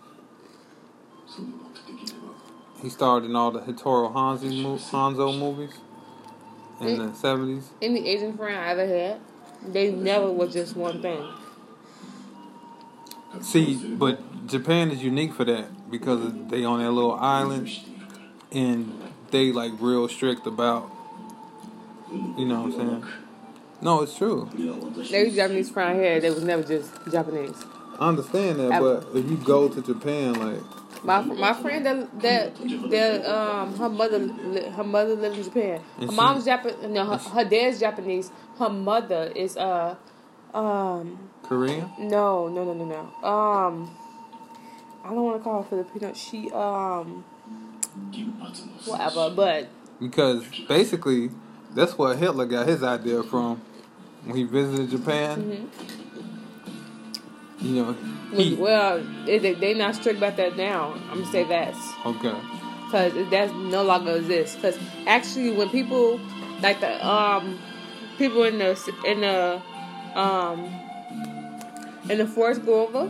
[2.81, 5.73] He starred in all the Hattori Hanzo, Hanzo movies
[6.79, 7.69] in it, the seventies.
[7.81, 9.19] Any Asian friend I ever had,
[9.67, 11.27] they never was just one thing.
[13.41, 17.69] See, but Japan is unique for that because they on their little island
[18.51, 18.93] and
[19.31, 20.89] they like real strict about
[22.11, 23.05] you know what I'm saying.
[23.81, 24.49] No, it's true.
[25.11, 26.19] They was Japanese crown hair.
[26.19, 27.63] They was never just Japanese.
[27.99, 30.63] I understand that, but if you go to Japan, like
[31.03, 32.55] my my friend that that,
[32.89, 34.27] that um her mother
[34.71, 35.81] her mother lived in Japan.
[35.99, 36.89] Her she, mom's Japanese.
[36.89, 38.31] No, her, her, dad's Japanese.
[38.57, 39.95] Her mother is uh
[40.53, 41.91] um Korean.
[41.99, 43.27] No, no, no, no, no.
[43.27, 43.95] Um,
[45.07, 46.13] I don't want to call her Filipino.
[46.13, 47.23] She um
[48.85, 49.69] whatever, but
[50.01, 51.31] because basically
[51.73, 53.61] that's what Hitler got his idea from
[54.25, 55.41] when he visited Japan.
[55.41, 55.67] Mm-hmm.
[57.65, 57.95] You know,
[58.33, 60.93] he, well, they they not strict about that now.
[61.09, 61.73] I'm gonna say that.
[62.05, 62.35] Okay.
[62.85, 64.57] Because that's no longer exists.
[64.57, 64.77] Because
[65.07, 66.19] actually, when people
[66.61, 67.57] like the um
[68.17, 69.61] people in the in the
[70.19, 70.65] um
[72.09, 73.09] in the forest go over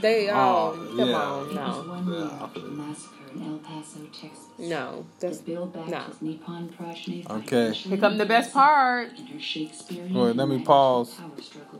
[0.00, 1.16] they um Oh, come yeah.
[1.16, 2.44] on It no one week Yeah.
[2.44, 4.48] after the massacre in El Paso, Texas.
[4.58, 6.00] no that's that Bill backed no.
[6.00, 7.68] his Nippon progeny by Okay.
[7.68, 9.10] pushing Here come the best part.
[9.18, 9.38] In her
[10.12, 11.14] Wait, let me pause.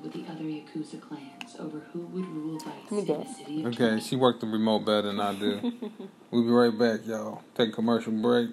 [0.02, 3.66] With the other Yakuza clans over who would rule Let Vice me in the city
[3.66, 5.72] Okay, she worked the remote better than I do.
[6.30, 7.42] we'll be right back, y'all.
[7.54, 8.50] Take a commercial break.